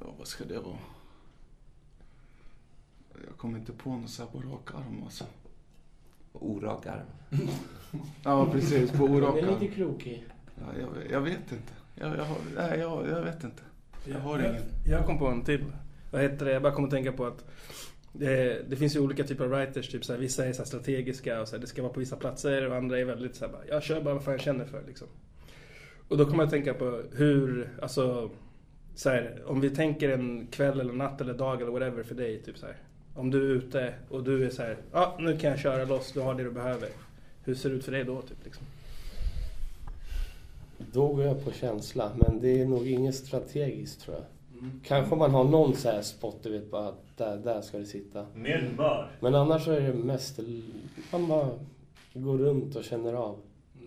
[0.00, 0.76] Ja, vad ska det vara?
[3.28, 5.24] Jag kommer inte på något så här på rak arm alltså.
[6.32, 7.06] Orak arm.
[8.22, 8.90] Ja, precis.
[8.90, 9.60] På orak Den är arm.
[9.60, 10.24] lite krokig.
[10.60, 11.72] Ja, jag, jag vet inte.
[11.94, 13.62] Jag, jag, har, nej, jag, jag vet inte.
[14.04, 14.62] Jag har jag, ingen.
[14.86, 15.64] jag kom på en till.
[16.10, 16.52] Vad heter det?
[16.52, 17.44] Jag bara kom att tänka på att
[18.12, 19.88] det, det finns ju olika typer av writers.
[19.88, 22.00] Typ så här, vissa är så här strategiska och så här, det ska vara på
[22.00, 22.68] vissa platser.
[22.70, 24.82] Och andra är väldigt så här, bara, jag kör bara vad fan jag känner för.
[24.86, 25.08] Liksom.
[26.08, 28.30] Och då kommer jag att tänka på hur, alltså,
[28.94, 32.42] så här, om vi tänker en kväll eller natt eller dag eller whatever för dig.
[32.42, 32.76] Typ så här.
[33.14, 36.12] Om du är ute och du är så här, ja nu kan jag köra loss,
[36.12, 36.88] du har det du behöver.
[37.44, 38.22] Hur ser det ut för dig då?
[38.22, 38.66] Typ, liksom?
[40.92, 44.24] Då går jag på känsla, men det är nog inget strategiskt tror jag.
[44.84, 47.86] Kanske man har någon så här spot, du vet bara att där, där ska det
[47.86, 48.26] sitta.
[48.34, 49.10] Mer humör.
[49.20, 50.40] Men annars så är det mest,
[51.12, 51.48] man bara
[52.14, 53.38] går runt och känner av.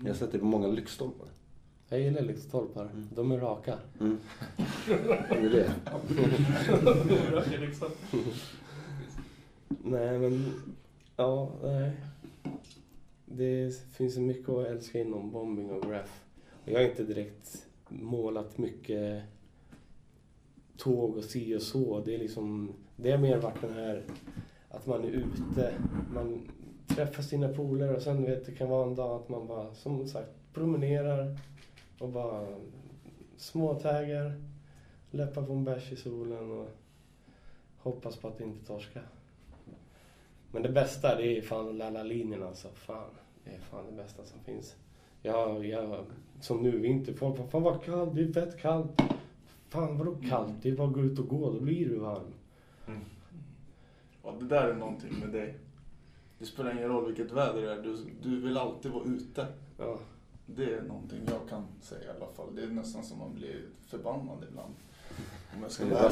[0.01, 1.27] Jag har sett det på många lyktstolpar.
[1.89, 3.75] Jag gillar lyktstolpar, de är raka.
[3.99, 4.17] Mm.
[5.29, 5.71] Det är det.
[9.83, 10.45] Nej men,
[11.15, 11.91] ja, nej.
[13.25, 16.11] Det finns så mycket att älska inom bombing och graph.
[16.72, 19.24] Jag har inte direkt målat mycket
[20.78, 21.99] tåg och si och så.
[21.99, 24.03] Det är liksom, det har mer varit den här
[24.70, 25.74] att man är ute,
[26.13, 26.49] man
[26.88, 30.07] träffar sina polare och sen vet det kan vara en dag att man bara, som
[30.07, 31.38] sagt, promenerar
[31.99, 32.47] och bara
[33.38, 34.41] småtaggar,
[35.11, 36.70] läppar på en bärs i solen och
[37.78, 39.01] hoppas på att inte torska.
[40.51, 42.67] Men det bästa det är fan att lära linjerna alltså.
[42.74, 43.09] Fan,
[43.43, 44.76] det är fan det bästa som finns.
[45.22, 46.05] Jag, jag,
[46.41, 49.01] som nu vinter, folk bara, fan vad kallt, det är fett kallt.
[49.70, 50.53] Fan vadå kallt?
[50.61, 52.34] Det är bara att gå ut och gå, då blir du varm.
[54.24, 55.57] Ja, det där är någonting med dig.
[56.39, 57.82] Det spelar ingen roll vilket väder det är.
[57.84, 59.47] Du, du vill alltid vara ute.
[59.78, 59.99] Ja.
[60.45, 62.55] Det är någonting jag kan säga i alla fall.
[62.55, 64.74] Det är nästan som man blir förbannad ibland.
[65.55, 66.09] Om jag ska vara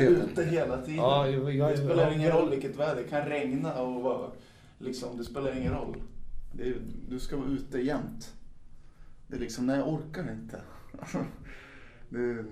[0.00, 0.96] ute hela tiden.
[0.96, 3.02] Ja, jag, jag, det spelar ingen roll vilket väder.
[3.02, 4.30] Det kan regna och vara,
[4.78, 5.96] liksom, det spelar ingen roll.
[6.56, 6.74] Det är,
[7.08, 8.34] du ska vara ute jämt.
[9.26, 10.60] Det är liksom, nej jag orkar inte.
[12.08, 12.44] det, är-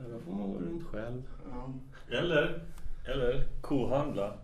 [0.00, 1.22] Ja, Då får man gå runt själv.
[1.50, 1.72] ja.
[2.18, 2.62] Eller,
[3.04, 4.38] eller kohandla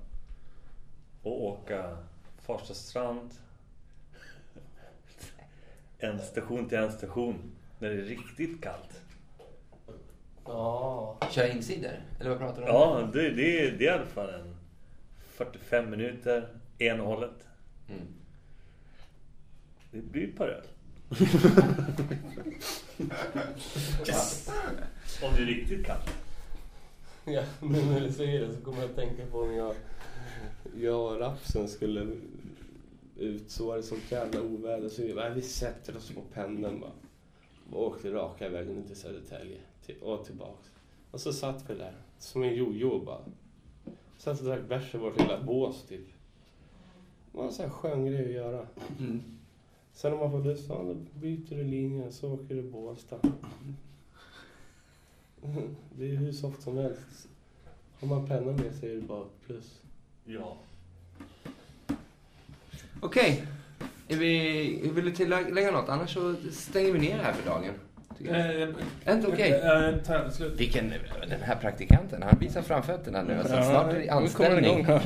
[1.23, 1.97] och åka
[2.39, 3.31] Farsta strand.
[5.99, 9.01] En station till en station när det är riktigt kallt.
[10.45, 11.19] Ja.
[11.31, 11.91] Kör insidor?
[12.21, 12.75] Eller vad pratar du om?
[12.75, 14.57] Ja, det, det, är- det är i alla fall en
[15.29, 16.49] 45 minuter
[16.79, 17.47] enhållet.
[17.89, 18.03] Mm.
[19.95, 20.65] Det blir ett par öl.
[25.23, 26.11] Om det är riktigt kallt.
[27.25, 29.75] Ja, men när du säger det så kommer jag att tänka på när jag,
[30.77, 32.07] jag och Rapsen skulle
[33.17, 36.81] ut så var det sånt jävla oväder så vi, bara, vi sätter oss på pendeln
[36.81, 36.93] bara.
[37.73, 40.71] Och åkte raka vägen ut till Södertälje till, och tillbaks.
[41.11, 43.21] Och så satt vi där som en jojo bara.
[44.19, 46.07] Satt och drack bärs i vårt lilla bås typ.
[47.33, 48.67] Det var en sån här skön grej att göra.
[48.99, 49.23] Mm.
[49.95, 53.17] Sen om man får lust, ja, då byter du linjen så åker du Bålsta.
[55.99, 57.29] Det är hur soft som helst.
[58.01, 59.81] Har man penna med sig är det bara plus.
[60.25, 60.57] Ja.
[63.01, 63.45] Okej.
[64.09, 65.89] Är vi, vill du tillägga något?
[65.89, 67.75] Annars så stänger vi ner här för dagen.
[68.25, 68.69] Eh,
[69.05, 69.51] Är inte okej?
[69.53, 70.61] eh, tar aldrig slut.
[70.61, 70.93] Vilken,
[71.29, 73.35] den här praktikanten, han visar framfötterna nu.
[73.35, 74.87] Alltså, snart är det anställning.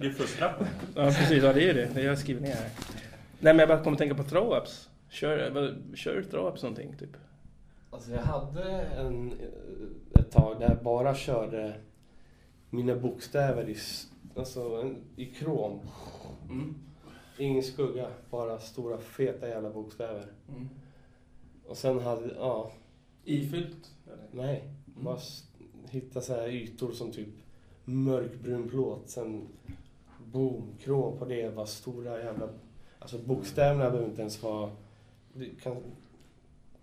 [0.00, 0.66] Det är fusklappen.
[0.94, 1.42] Ja, precis.
[1.42, 1.88] Ja, det är det.
[1.94, 2.68] Det jag skriver ner här.
[3.40, 4.88] Nej, men jag bara kommer att tänka på throw-ups.
[5.08, 5.36] Kör,
[6.14, 7.16] du throw-ups någonting, typ?
[7.90, 11.74] Alltså jag hade en, eh, ett tag där jag bara körde
[12.70, 13.76] mina bokstäver i,
[14.36, 15.80] alltså, i krom.
[16.50, 16.74] Mm.
[17.38, 20.26] Ingen skugga, bara stora feta jävla bokstäver.
[20.48, 20.68] Mm.
[21.66, 22.72] Och sen hade, ja,
[23.24, 23.90] Ifyllt?
[24.06, 24.26] eller?
[24.46, 24.62] nej.
[24.86, 25.44] Bara s-
[25.90, 27.28] hitta så här ytor som typ
[27.84, 29.02] mörkbrun plåt.
[29.10, 29.48] Sen
[30.32, 31.48] boom, krom på det.
[31.48, 32.48] Var stora jävla...
[32.98, 34.70] Alltså bokstäverna behöver inte ens vara...
[35.62, 35.76] Kan,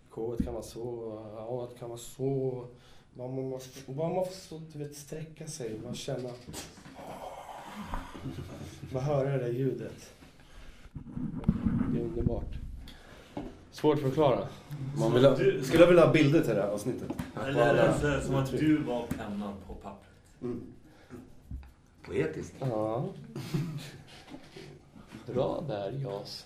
[0.09, 1.13] K kan vara så,
[1.49, 2.65] A kan vara så.
[3.13, 6.29] Man man måste, man måste du vet, sträcka sig, man känna...
[8.93, 10.13] Man hör det där ljudet.
[11.93, 12.55] Det är underbart.
[13.71, 14.47] Svårt att förklara.
[14.97, 17.11] Man vill ha, skulle jag vilja ha bilder till det här avsnittet.
[17.45, 20.11] Eller här som att du var pennan på pappret?
[20.41, 20.61] Mm.
[22.05, 22.55] Poetiskt.
[22.59, 23.05] Ja.
[25.33, 26.45] Bra där, Jas.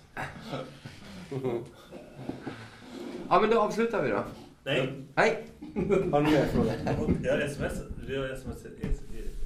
[3.28, 4.24] Ja, men då avslutar vi då.
[4.64, 5.44] Nej, Nej.
[6.12, 6.72] Har ni mer frågor?
[7.22, 7.72] jag sms,
[8.08, 8.62] det är sms,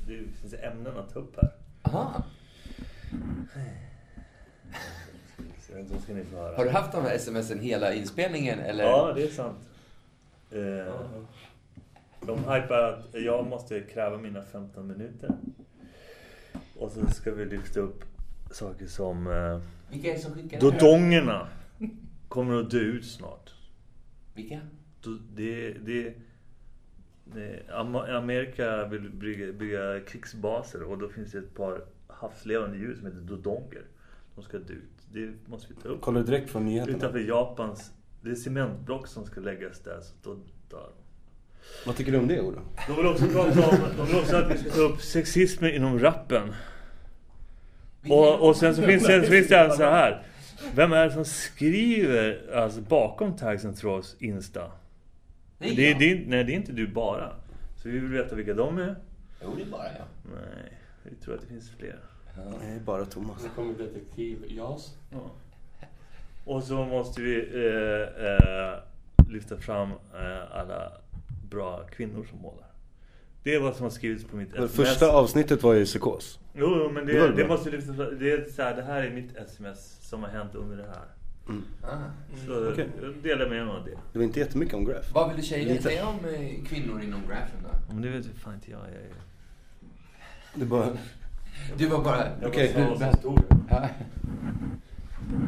[0.07, 1.51] det finns ämnen att ta upp här.
[1.83, 2.23] Aha.
[5.61, 6.57] Så de ska ni få höra.
[6.57, 8.85] Har du haft de här smsen hela inspelningen eller?
[8.85, 9.59] Ja, det är sant.
[10.51, 10.95] Eh,
[12.27, 15.31] de hypar att jag måste kräva mina 15 minuter.
[16.79, 18.05] Och så ska vi lyfta upp
[18.55, 20.61] saker som eh, Vilka är det som skickar?
[20.61, 21.49] Dodongerna
[22.29, 23.55] kommer att dö ut snart.
[24.35, 24.61] Vilka?
[25.35, 26.15] Det, det,
[27.25, 32.95] det, Am- Amerika vill bygga, bygga krigsbaser och då finns det ett par havslevande djur
[32.95, 33.83] som heter dodonger.
[34.35, 35.07] De ska dö ut.
[35.13, 36.01] Det måste vi ta upp.
[36.01, 36.97] Kollar direkt från nyheterna?
[36.97, 37.93] Utanför Japans...
[38.23, 40.35] Det är cementblock som ska läggas där, så då
[40.71, 41.05] dör de.
[41.87, 42.61] Vad tycker du om det, Ola?
[42.89, 43.77] De vill också prata om...
[43.97, 46.53] De vill också att vi ska ta upp sexismen inom rappen.
[48.11, 50.23] Och, och sen så finns det, så finns det så här.
[50.75, 54.71] Vem är det som skriver alltså, bakom Tags and Throws Insta?
[55.59, 57.31] Nej, Det, är- det, är- nej, det är inte du bara.
[57.83, 58.97] Så vi vill veta vilka de är.
[59.43, 60.33] Jo, det är bara jag.
[60.35, 61.99] Nej, vi tror att det finns fler.
[62.61, 63.43] Nej, bara Thomas.
[63.43, 64.95] Nu kommer detektiv Jas.
[65.13, 65.19] Ja.
[66.45, 68.75] Och så måste vi eh, eh,
[69.31, 70.93] lyfta fram eh, alla
[71.51, 72.67] bra kvinnor som målar.
[73.45, 74.73] Det är vad som har skrivits på mitt Det sms.
[74.75, 76.39] första avsnittet var ju psykos.
[76.55, 78.19] Jo, jo, men Det var det, det måste lyftas fram.
[78.19, 81.05] Det är så här, det här är mitt sms som har hänt under det här.
[81.83, 81.97] Ah.
[82.47, 82.89] Så Okej.
[83.03, 83.91] jag delar med mig av det.
[84.13, 85.15] Det var inte jättemycket om Graph.
[85.15, 85.83] Vad vill tjejer Lite.
[85.83, 87.93] säga om eh, kvinnor inom grafen då?
[87.95, 88.81] Men det vet fan inte jag.
[88.81, 89.11] jag är...
[90.55, 90.89] Det bara...
[91.77, 92.27] Du var bara...
[92.47, 92.73] Okej.
[92.77, 93.91] Jag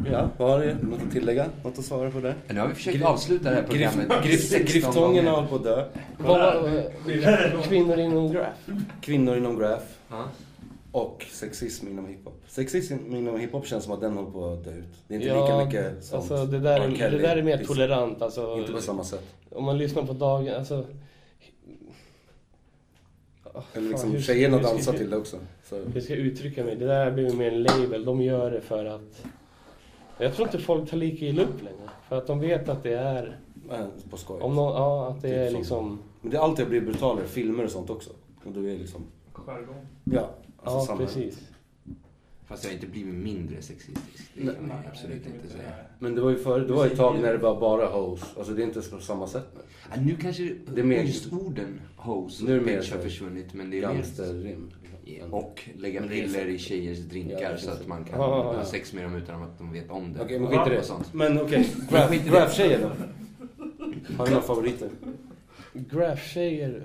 [0.05, 0.11] Ja.
[0.13, 0.75] Ja, vad har du?
[0.75, 1.47] Något att tillägga?
[1.65, 2.35] Något att svara på det?
[2.49, 5.33] Nu har vi försökt avsluta det här programmet Griff, 16 griftongerna gånger.
[5.33, 5.85] håller på att dö.
[6.19, 8.57] Vad var kvinnor inom graph?
[9.01, 9.85] Kvinnor inom Graph.
[10.11, 10.25] Ja.
[10.93, 12.43] Och sexism inom hiphop.
[12.49, 14.85] Sexism inom hiphop känns som att den håller på att dö ut.
[15.09, 17.17] Det är inte lika mycket som alltså det där, Kelly.
[17.17, 18.23] det där är mer Det tolerant.
[18.23, 19.25] Alltså, Inte på samma sätt.
[19.51, 20.85] Om man lyssnar på dagen, alltså...
[23.45, 25.37] Ah, Eller fan, liksom, hur- tjejerna dansar till det också.
[25.65, 25.77] Så.
[25.95, 26.77] Hur ska jag uttrycka mig?
[26.77, 28.05] Det där blir mer en label.
[28.05, 29.23] De gör det för att...
[30.19, 31.91] Jag tror inte folk tar lika illa upp längre.
[32.09, 33.39] För att de vet att det är...
[34.11, 34.41] På skoj.
[34.41, 35.99] Om någon, ja, att det Typ är som- liksom...
[36.21, 38.11] Men det är alltid blivit brutalare, filmer och sånt också.
[38.45, 39.03] Och då är det liksom...
[39.47, 39.87] Jargong.
[40.05, 40.31] Ja,
[40.63, 40.99] alltså Ja, samma.
[40.99, 41.49] precis.
[42.47, 44.31] Fast jag har inte blivit mindre sexistisk.
[44.35, 45.73] Det kan man absolut inte säga.
[45.99, 48.23] Men det var ju för, det var ett tag när det var bara hoes.
[48.37, 49.61] Alltså det är inte på samma sätt nu.
[49.95, 51.81] Ja, nu kanske Det är mer- just orden
[52.43, 53.55] Nu är det och mer bitch har så- försvunnit.
[53.55, 53.95] Men det är mer...
[53.95, 54.71] Gangsterrim.
[55.31, 59.05] Och lägga piller i tjejers drinkar Ja, så att man kan ja, ha sex med
[59.05, 60.21] dem utan att de vet om det.
[60.21, 60.83] Okej, men skit i det.
[60.83, 61.13] sånt.
[61.15, 62.19] Men okej, det.
[62.19, 62.89] graph-tjejer då?
[64.17, 64.89] Har du några favoriter?
[65.73, 66.83] Graph-tjejer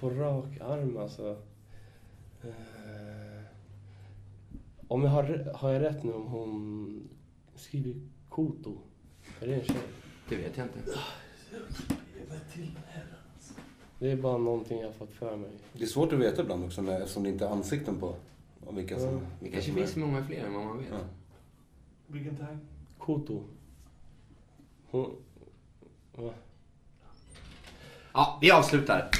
[0.00, 1.36] på rak arm alltså.
[2.42, 2.50] Eh,
[4.88, 7.08] Om jag har, har jag rätt nu om hon
[7.54, 7.94] skriver
[8.28, 8.78] Koto?
[9.40, 9.76] Är det en tjej?
[10.28, 10.78] Det vet jag inte.
[13.98, 15.50] Det är bara någonting jag har fått för mig.
[15.72, 18.14] Det är svårt att veta ibland också när, eftersom det inte är ansikten på
[18.70, 19.08] vilka som...
[19.12, 19.20] Ja.
[19.40, 20.86] Det kanske finns många fler än vad man vet.
[20.90, 20.96] Ja.
[22.06, 22.58] Vilken tag?
[22.98, 23.42] Koto.
[24.90, 25.10] Hon...
[26.14, 26.32] Va?
[28.12, 29.10] Ja, vi avslutar.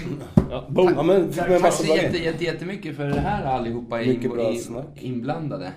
[0.51, 0.93] Ja, boom!
[0.97, 4.31] Ja, men med Tack massa så jätte, jätte, jättemycket för det här allihopa Mycket in,
[4.31, 4.87] bra in, snack.
[4.97, 5.73] inblandade.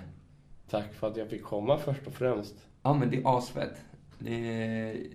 [0.69, 2.55] Tack för att jag fick komma först och främst.
[2.83, 3.75] Ja, men det är asfett.
[4.19, 5.07] Det är...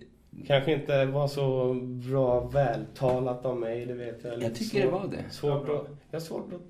[0.47, 4.41] Kanske inte var så bra vältalat av mig, det vet jag.
[4.43, 5.33] Jag tycker det svårt- var det.
[5.33, 5.87] Svårt att...
[6.11, 6.61] Jag har svårt att...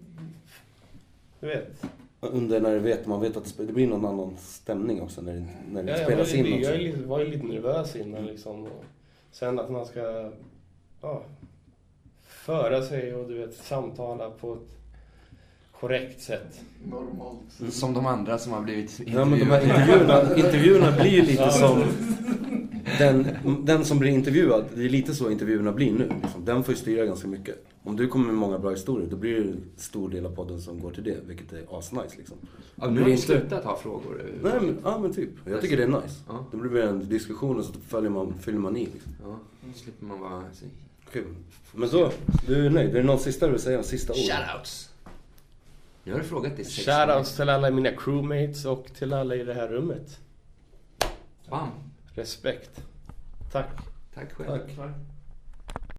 [1.39, 1.85] Du vet.
[2.19, 5.33] Under när det vet, man vet att det det blir någon annan stämning också när
[5.33, 8.63] det, när det Ja, spelas in lite, jag lite, var ju lite nervös innan liksom.
[8.63, 8.83] Och
[9.31, 10.31] sen att man ska
[11.01, 11.21] ja,
[12.23, 14.77] föra sig och du vet samtala på ett
[15.79, 16.61] korrekt sätt.
[16.85, 17.73] Normalt.
[17.73, 21.51] Som de andra som har blivit Ja men de här intervjuerna, intervjuerna blir ju lite
[21.51, 21.83] som...
[22.99, 23.27] den,
[23.65, 26.11] den som blir intervjuad, det är lite så intervjuerna blir nu.
[26.23, 26.45] Liksom.
[26.45, 27.65] Den får ju styra ganska mycket.
[27.83, 30.61] Om du kommer med många bra historier, då blir det en stor del av podden
[30.61, 32.37] som går till det, vilket är asnice liksom.
[32.75, 34.21] Ja, nu har ni slutat ha frågor.
[34.43, 35.29] Nej men, ja men typ.
[35.45, 36.23] Jag tycker det är nice.
[36.27, 36.45] Ja.
[36.51, 39.11] Det blir mer en diskussion och så följer man, fyller man i liksom.
[39.23, 40.43] Ja, då slipper man vara...
[41.11, 41.35] Kul.
[41.71, 42.11] Men så,
[42.47, 42.89] du är nöjd?
[42.89, 43.83] Är det något sista du vill säga?
[43.83, 44.19] Sista ord?
[44.19, 44.89] Shoutouts!
[46.03, 49.43] Nu har du frågat i sex Shoutouts till alla mina crewmates och till alla i
[49.43, 50.19] det här rummet.
[51.49, 51.69] Bam!
[52.15, 52.81] Respekt.
[53.51, 53.69] Tack.
[54.13, 54.75] Tack själv.
[54.75, 55.14] Tack.